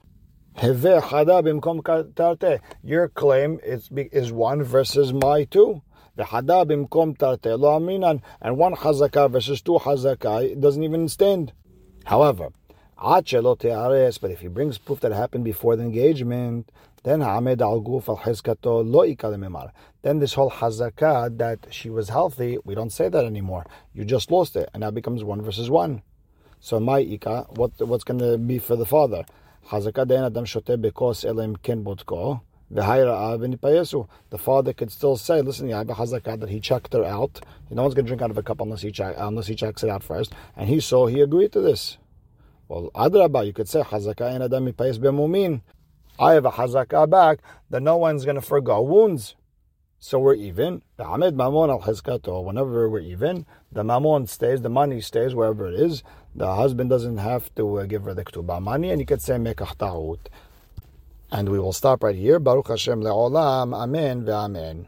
Your 2.84 3.08
claim 3.10 3.60
is 3.63 3.89
is 3.91 4.32
one 4.34 4.63
versus 4.63 5.13
my 5.13 5.45
two. 5.45 5.82
The 6.17 6.25
and 8.41 8.58
one 8.58 8.75
hazaka 8.75 9.32
versus 9.32 9.62
two 9.62 9.80
hazaka 9.80 10.60
doesn't 10.60 10.84
even 10.84 11.08
stand. 11.08 11.54
However, 12.04 12.49
but 12.97 13.23
if 13.32 14.41
he 14.41 14.47
brings 14.47 14.77
proof 14.77 14.99
that 14.99 15.12
happened 15.12 15.43
before 15.45 15.75
the 15.75 15.84
engagement, 15.84 16.71
then 17.03 17.21
Hamed 17.21 17.61
al 17.61 17.81
Guf 17.81 18.07
al 18.07 18.17
Hizkato 18.17 18.83
lo 18.85 19.03
mimar. 19.37 19.71
Then 20.03 20.19
this 20.19 20.33
whole 20.33 20.51
hazakah 20.51 21.37
that 21.37 21.67
she 21.71 21.89
was 21.89 22.09
healthy, 22.09 22.57
we 22.63 22.75
don't 22.75 22.91
say 22.91 23.09
that 23.09 23.25
anymore. 23.25 23.65
You 23.93 24.05
just 24.05 24.31
lost 24.31 24.55
it, 24.55 24.69
and 24.73 24.81
now 24.81 24.91
becomes 24.91 25.23
one 25.23 25.41
versus 25.41 25.69
one. 25.69 26.03
So 26.59 26.79
my 26.79 26.99
ika, 26.99 27.47
what 27.49 27.71
what's 27.79 28.03
going 28.03 28.19
to 28.19 28.37
be 28.37 28.59
for 28.59 28.75
the 28.75 28.85
father? 28.85 29.25
Hazakah 29.69 30.07
dein 30.07 30.23
adam 30.23 30.45
shote 30.45 30.79
bekos 30.79 31.25
elim 31.25 31.55
ken 31.55 31.83
botko. 31.83 32.41
The 32.73 34.37
father 34.37 34.71
could 34.71 34.91
still 34.91 35.17
say, 35.17 35.41
"Listen, 35.41 35.67
yeah, 35.67 35.75
I 35.75 35.79
have 35.79 35.89
a 35.89 35.93
hazakah 35.95 36.39
that 36.39 36.49
he 36.49 36.61
checked 36.61 36.93
her 36.93 37.03
out. 37.03 37.41
No 37.69 37.81
one's 37.81 37.95
going 37.95 38.05
to 38.05 38.09
drink 38.09 38.21
out 38.21 38.31
of 38.31 38.37
a 38.37 38.43
cup 38.43 38.61
unless 38.61 38.81
he 38.81 38.91
check, 38.91 39.15
unless 39.17 39.47
he 39.47 39.55
checks 39.55 39.83
it 39.83 39.89
out 39.89 40.03
first. 40.03 40.33
And 40.55 40.69
he 40.69 40.79
saw, 40.79 41.07
he 41.07 41.19
agreed 41.19 41.51
to 41.51 41.59
this. 41.59 41.97
Well, 42.69 42.89
adraba, 42.95 43.45
you 43.45 43.51
could 43.51 43.67
say 43.67 43.81
hazakah 43.81 44.33
en 44.35 44.41
adam 44.41 44.71
mipayes 44.71 44.99
bemumin. 44.99 45.61
I 46.21 46.34
have 46.34 46.45
a 46.45 46.51
hazakah 46.51 47.10
back 47.10 47.39
that 47.71 47.81
no 47.81 47.97
one's 47.97 48.25
going 48.25 48.36
to 48.36 48.41
forgo 48.41 48.79
wounds. 48.81 49.36
So 49.97 50.19
we're 50.19 50.36
even. 50.36 50.84
The 50.97 51.05
al 51.05 52.43
whenever 52.43 52.89
we're 52.89 52.99
even, 52.99 53.45
the 53.71 53.84
Mamon 53.84 54.29
stays, 54.29 54.62
the 54.62 54.69
money 54.69 55.01
stays 55.01 55.34
wherever 55.34 55.67
it 55.67 55.73
is. 55.73 56.03
The 56.36 56.55
husband 56.55 56.91
doesn't 56.91 57.17
have 57.17 57.53
to 57.55 57.79
uh, 57.79 57.86
give 57.86 58.03
her 58.03 58.13
the 58.13 58.23
Ketubah 58.23 58.62
money, 58.62 58.91
and 58.91 58.99
you 58.99 59.05
could 59.05 59.21
say 59.21 59.34
Mekach 59.34 59.77
Ta'ut. 59.77 60.29
And 61.31 61.49
we 61.49 61.60
will 61.60 61.73
stop 61.73 62.03
right 62.03 62.15
here. 62.15 62.39
Baruch 62.39 62.67
Hashem 62.67 63.01
le'olam. 63.01 63.73
Amen 63.73 64.23
ve'amen. 64.23 64.86